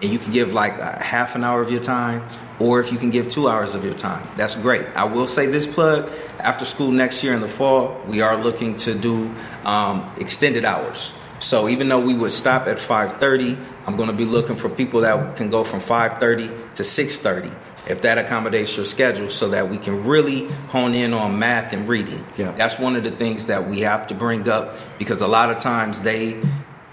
and 0.04 0.12
you 0.12 0.18
can 0.18 0.32
give 0.32 0.52
like 0.52 0.78
a 0.78 1.02
half 1.02 1.34
an 1.34 1.42
hour 1.42 1.62
of 1.62 1.70
your 1.70 1.82
time, 1.82 2.28
or 2.60 2.78
if 2.80 2.92
you 2.92 2.98
can 2.98 3.10
give 3.10 3.28
two 3.28 3.48
hours 3.48 3.74
of 3.74 3.84
your 3.84 3.94
time, 3.94 4.26
that's 4.36 4.54
great. 4.54 4.86
I 4.94 5.04
will 5.04 5.26
say 5.26 5.46
this 5.46 5.66
plug 5.66 6.10
after 6.38 6.64
school 6.64 6.90
next 6.90 7.24
year 7.24 7.32
in 7.32 7.40
the 7.40 7.48
fall, 7.48 8.00
we 8.06 8.20
are 8.20 8.36
looking 8.36 8.76
to 8.76 8.94
do 8.94 9.34
um, 9.64 10.14
extended 10.18 10.64
hours. 10.64 11.18
So 11.40 11.68
even 11.68 11.88
though 11.88 12.00
we 12.00 12.14
would 12.14 12.32
stop 12.32 12.66
at 12.66 12.78
5:30, 12.78 13.58
I'm 13.86 13.96
going 13.96 14.08
to 14.08 14.14
be 14.14 14.26
looking 14.26 14.56
for 14.56 14.68
people 14.68 15.00
that 15.00 15.36
can 15.36 15.50
go 15.50 15.64
from 15.64 15.80
5:30 15.80 16.74
to 16.74 16.82
6:30 16.82 17.50
if 17.86 18.00
that 18.00 18.16
accommodates 18.16 18.76
your 18.76 18.86
schedule 18.86 19.28
so 19.28 19.48
that 19.50 19.68
we 19.68 19.76
can 19.76 20.04
really 20.04 20.48
hone 20.68 20.94
in 20.94 21.12
on 21.12 21.38
math 21.38 21.74
and 21.74 21.86
reading. 21.86 22.24
Yeah. 22.36 22.52
That's 22.52 22.78
one 22.78 22.96
of 22.96 23.04
the 23.04 23.10
things 23.10 23.48
that 23.48 23.68
we 23.68 23.80
have 23.80 24.06
to 24.06 24.14
bring 24.14 24.48
up 24.48 24.78
because 24.98 25.20
a 25.20 25.28
lot 25.28 25.50
of 25.50 25.58
times 25.58 26.00
they 26.00 26.40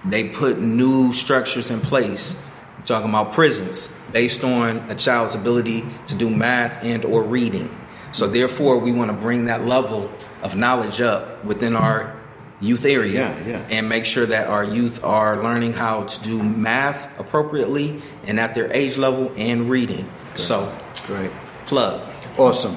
they 0.04 0.30
put 0.30 0.60
new 0.60 1.14
structures 1.14 1.70
in 1.70 1.80
place. 1.80 2.42
I'm 2.82 2.88
talking 2.88 3.10
about 3.10 3.34
prisons 3.34 3.96
based 4.12 4.44
on 4.44 4.78
a 4.90 4.96
child's 4.96 5.36
ability 5.36 5.86
to 6.08 6.16
do 6.16 6.30
math 6.32 6.84
and 6.84 7.06
or 7.06 7.22
reading. 7.22 7.70
So 8.12 8.26
therefore 8.28 8.80
we 8.80 8.92
want 8.92 9.12
to 9.12 9.16
bring 9.16 9.46
that 9.46 9.66
level 9.68 10.12
of 10.42 10.56
knowledge 10.56 11.00
up 11.00 11.46
within 11.46 11.76
our 11.76 12.20
youth 12.60 12.84
area 12.86 13.14
Yeah, 13.14 13.48
yeah. 13.48 13.66
and 13.70 13.88
make 13.88 14.06
sure 14.06 14.26
that 14.26 14.48
our 14.48 14.64
youth 14.64 15.04
are 15.04 15.42
learning 15.44 15.74
how 15.74 16.04
to 16.06 16.24
do 16.24 16.42
math 16.42 17.08
appropriately 17.20 18.02
and 18.26 18.40
at 18.40 18.56
their 18.56 18.72
age 18.74 18.98
level 18.98 19.32
and 19.38 19.70
reading. 19.70 20.10
So 20.36 20.76
Great. 21.06 21.30
plug. 21.68 22.02
Awesome. 22.38 22.76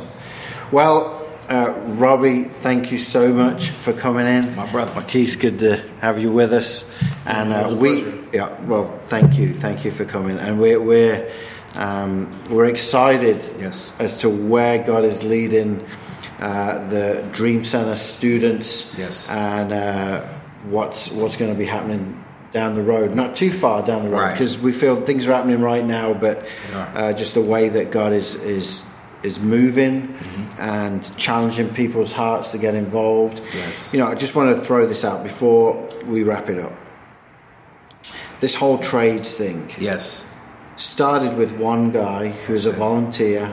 Well, 0.70 1.23
uh, 1.48 1.72
Robbie, 1.86 2.44
thank 2.44 2.90
you 2.92 2.98
so 2.98 3.32
much 3.32 3.70
for 3.70 3.92
coming 3.92 4.26
in. 4.26 4.54
My 4.56 4.70
brother. 4.70 4.92
Marquise, 4.94 5.36
good 5.36 5.58
to 5.60 5.76
have 6.00 6.18
you 6.18 6.30
with 6.32 6.52
us. 6.52 6.90
And 7.26 7.52
uh, 7.52 7.74
we, 7.76 8.02
pleasure. 8.02 8.28
yeah, 8.32 8.60
well, 8.62 8.98
thank 9.06 9.34
you, 9.36 9.54
thank 9.54 9.84
you 9.84 9.90
for 9.90 10.04
coming. 10.04 10.38
And 10.38 10.58
we're 10.60 10.80
we're 10.80 11.30
um, 11.74 12.30
we're 12.50 12.66
excited 12.66 13.48
Yes. 13.58 13.98
as 14.00 14.18
to 14.20 14.30
where 14.30 14.82
God 14.84 15.04
is 15.04 15.24
leading 15.24 15.84
uh, 16.40 16.88
the 16.88 17.28
Dream 17.32 17.64
Center 17.64 17.96
students. 17.96 18.96
Yes. 18.98 19.28
And 19.30 19.72
uh, 19.72 20.22
what's 20.68 21.10
what's 21.12 21.36
going 21.36 21.52
to 21.52 21.58
be 21.58 21.64
happening 21.66 22.22
down 22.52 22.74
the 22.76 22.82
road, 22.82 23.16
not 23.16 23.34
too 23.34 23.50
far 23.50 23.84
down 23.84 24.04
the 24.04 24.10
road, 24.10 24.18
Right. 24.20 24.32
because 24.32 24.56
we 24.60 24.70
feel 24.70 25.00
things 25.00 25.26
are 25.26 25.32
happening 25.32 25.60
right 25.60 25.84
now, 25.84 26.14
but 26.14 26.46
uh, 26.72 27.12
just 27.12 27.34
the 27.34 27.40
way 27.42 27.68
that 27.68 27.90
God 27.90 28.12
is 28.12 28.36
is 28.36 28.88
is 29.24 29.40
moving 29.40 30.08
Mm-hmm. 30.08 30.60
and 30.60 31.16
challenging 31.16 31.68
people's 31.74 32.12
hearts 32.12 32.52
to 32.52 32.58
get 32.58 32.74
involved. 32.74 33.40
Yes. 33.54 33.92
You 33.92 33.98
know, 33.98 34.06
I 34.06 34.14
just 34.14 34.34
want 34.36 34.54
to 34.56 34.64
throw 34.64 34.86
this 34.86 35.04
out 35.04 35.22
before 35.24 35.88
we 36.06 36.22
wrap 36.22 36.48
it 36.48 36.58
up. 36.58 36.72
This 38.40 38.54
whole 38.54 38.78
trades 38.78 39.34
thing 39.34 39.70
Yes. 39.78 40.26
started 40.76 41.36
with 41.36 41.52
one 41.52 41.90
guy 41.90 42.28
who 42.28 42.52
was 42.52 42.66
a 42.66 42.72
volunteer 42.72 43.46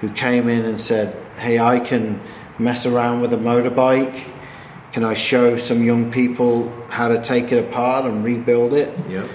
who 0.00 0.10
came 0.10 0.48
in 0.48 0.64
and 0.64 0.80
said, 0.80 1.14
Hey, 1.38 1.58
I 1.58 1.80
can 1.80 2.20
mess 2.58 2.86
around 2.86 3.20
with 3.22 3.32
a 3.32 3.36
motorbike. 3.38 4.24
Can 4.92 5.04
I 5.04 5.14
show 5.14 5.56
some 5.56 5.82
young 5.84 6.10
people 6.10 6.70
how 6.90 7.08
to 7.08 7.22
take 7.22 7.52
it 7.52 7.58
apart 7.64 8.04
and 8.04 8.24
rebuild 8.24 8.74
it? 8.74 8.92
Yep. 9.08 9.28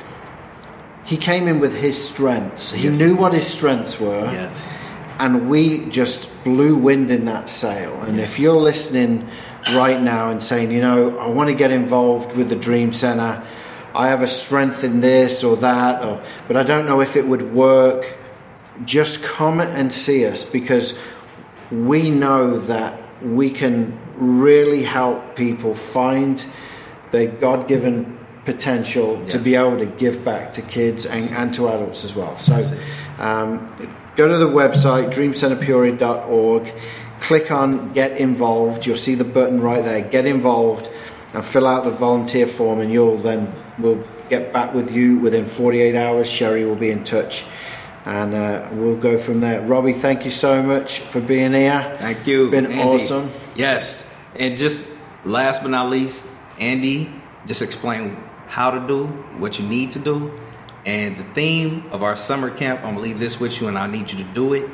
He 1.06 1.18
came 1.18 1.48
in 1.48 1.60
with 1.60 1.76
his 1.76 1.98
strengths. 2.10 2.72
He 2.74 2.88
Yes. 2.88 3.00
knew 3.00 3.16
what 3.16 3.34
his 3.34 3.48
strengths 3.48 4.00
were. 4.00 4.26
Yes. 4.32 4.76
And 5.18 5.50
we 5.50 5.86
just 5.90 6.44
blew 6.44 6.76
wind 6.76 7.10
in 7.12 7.26
that 7.26 7.50
sail. 7.50 8.02
And 8.02 8.20
if 8.20 8.40
you're 8.40 8.60
listening 8.60 9.28
right 9.74 10.02
now 10.02 10.30
and 10.30 10.44
saying, 10.44 10.72
you 10.72 10.82
know, 10.82 11.18
I 11.18 11.30
want 11.30 11.50
to 11.50 11.56
get 11.56 11.72
involved 11.72 12.36
with 12.36 12.50
the 12.50 12.56
Dream 12.56 12.94
Center, 12.94 13.46
I 13.94 14.08
have 14.08 14.22
a 14.22 14.28
strength 14.28 14.84
in 14.84 15.00
this 15.00 15.44
or 15.44 15.56
that, 15.58 16.04
or, 16.04 16.22
but 16.48 16.58
I 16.58 16.64
don't 16.64 16.86
know 16.86 17.00
if 17.00 17.16
it 17.16 17.26
would 17.26 17.54
work, 17.54 18.18
just 18.84 19.24
come 19.24 19.62
and 19.62 19.94
see 19.94 20.26
us 20.26 20.44
because 20.44 21.00
we 21.72 22.10
know 22.10 22.60
that 22.60 23.00
we 23.24 23.50
can 23.50 23.98
really 24.18 24.84
help 24.84 25.36
people 25.36 25.74
find 25.74 26.46
their 27.12 27.28
God 27.28 27.68
given 27.68 28.20
potential 28.44 29.26
to 29.28 29.40
be 29.40 29.56
able 29.56 29.80
to 29.80 29.86
give 29.86 30.24
back 30.24 30.54
to 30.54 30.62
kids 30.62 31.06
and, 31.06 31.24
and 31.32 31.54
to 31.56 31.68
adults 31.68 32.04
as 32.04 32.16
well. 32.16 32.38
So 32.38 32.78
um, 33.18 33.74
go 34.16 34.28
to 34.28 34.38
the 34.38 34.48
website 34.48 35.12
dreamcenterpeoria.org, 35.12 36.74
click 37.20 37.52
on 37.52 37.90
Get 37.94 38.18
Involved. 38.18 38.86
You'll 38.86 38.96
see 38.96 39.16
the 39.16 39.24
button 39.24 39.62
right 39.62 39.84
there, 39.84 40.02
Get 40.02 40.26
Involved, 40.26 40.90
and 41.34 41.46
fill 41.46 41.68
out 41.68 41.84
the 41.84 41.92
volunteer 41.92 42.48
form, 42.48 42.80
and 42.80 42.92
you'll 42.92 43.18
then 43.18 43.54
we'll 43.78 44.04
get 44.30 44.54
back 44.54 44.74
with 44.74 44.92
you 44.92 45.20
within 45.20 45.46
48 45.46 45.96
hours. 45.96 46.30
Sherry 46.30 46.66
will 46.66 46.76
be 46.76 46.92
in 46.92 47.04
touch. 47.04 47.46
And 48.06 48.36
uh, 48.36 48.70
we'll 48.72 48.98
go 48.98 49.18
from 49.18 49.40
there. 49.40 49.62
Robbie, 49.62 49.94
thank 49.94 50.26
you 50.26 50.32
so 50.32 50.62
much 50.62 51.00
for 51.00 51.20
being 51.20 51.54
here. 51.54 51.96
Thank 51.98 52.28
you. 52.28 52.44
It's 52.44 52.52
been 52.52 52.66
Andy. 52.68 52.80
awesome. 52.80 53.32
Yes. 53.56 54.16
And 54.36 54.58
just 54.58 54.88
last 55.24 55.64
but 55.64 55.70
not 55.70 55.90
least, 55.90 56.28
Andy, 56.60 57.12
just 57.48 57.64
explain 57.64 58.16
how 58.48 58.72
to 58.72 58.88
do 58.88 59.08
what 59.40 59.58
you 59.58 59.68
need 59.68 59.92
to 59.92 60.00
do. 60.00 60.32
And 60.86 61.18
the 61.18 61.24
theme 61.34 61.86
of 61.92 62.04
our 62.04 62.16
summer 62.16 62.50
camp, 62.50 62.82
I'm 62.82 62.96
gonna 62.96 63.00
leave 63.00 63.20
this 63.20 63.40
with 63.40 63.60
you 63.60 63.68
and 63.68 63.78
I 63.78 63.88
need 63.88 64.12
you 64.12 64.20
to 64.20 64.34
do 64.34 64.54
it. 64.54 64.70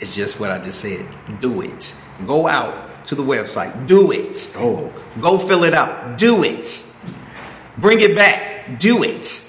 It's 0.00 0.14
just 0.14 0.40
what 0.40 0.50
I 0.50 0.58
just 0.58 0.80
said. 0.80 1.06
Do 1.40 1.60
it. 1.60 1.94
Go 2.26 2.48
out 2.48 3.06
to 3.06 3.14
the 3.14 3.22
website. 3.22 3.86
Do 3.86 4.10
it. 4.10 4.52
Oh. 4.56 4.92
Go 5.20 5.38
fill 5.38 5.64
it 5.64 5.72
out. 5.72 6.18
Do 6.18 6.42
it. 6.42 6.84
Bring 7.78 8.00
it 8.00 8.16
back. 8.16 8.78
Do 8.78 9.02
it. 9.04 9.42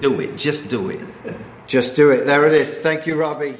Do 0.00 0.20
it. 0.20 0.38
Just 0.38 0.70
do 0.70 0.90
it. 0.90 1.00
Just 1.66 1.94
do 1.96 2.10
it. 2.10 2.24
There 2.24 2.46
it 2.46 2.54
is. 2.54 2.78
Thank 2.78 3.06
you, 3.06 3.16
Robbie. 3.16 3.56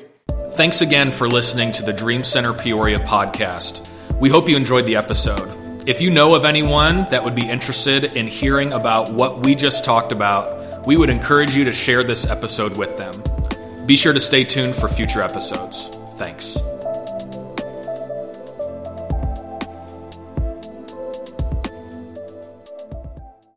Thanks 0.53 0.81
again 0.81 1.13
for 1.13 1.29
listening 1.29 1.73
to 1.73 1.83
the 1.83 1.93
Dream 1.93 2.25
Center 2.25 2.53
Peoria 2.53 2.99
podcast. 2.99 3.89
We 4.19 4.29
hope 4.29 4.49
you 4.49 4.57
enjoyed 4.57 4.87
the 4.87 4.97
episode. 4.97 5.59
If 5.87 6.01
you 6.01 6.11
know 6.11 6.35
of 6.35 6.45
anyone 6.45 7.07
that 7.11 7.25
would 7.25 7.35
be 7.35 7.49
interested 7.49 8.05
in 8.05 8.27
hearing 8.27 8.73
about 8.73 9.13
what 9.13 9.41
we 9.41 9.55
just 9.55 9.85
talked 9.85 10.13
about, 10.13 10.62
we 10.87 10.97
would 10.97 11.11
encourage 11.11 11.55
you 11.55 11.65
to 11.65 11.73
share 11.73 12.03
this 12.03 12.27
episode 12.27 12.77
with 12.77 12.97
them. 12.99 13.87
Be 13.87 13.97
sure 13.97 14.13
to 14.13 14.21
stay 14.21 14.45
tuned 14.45 14.75
for 14.75 14.89
future 14.89 15.23
episodes. 15.23 15.89
Thanks. 16.17 16.59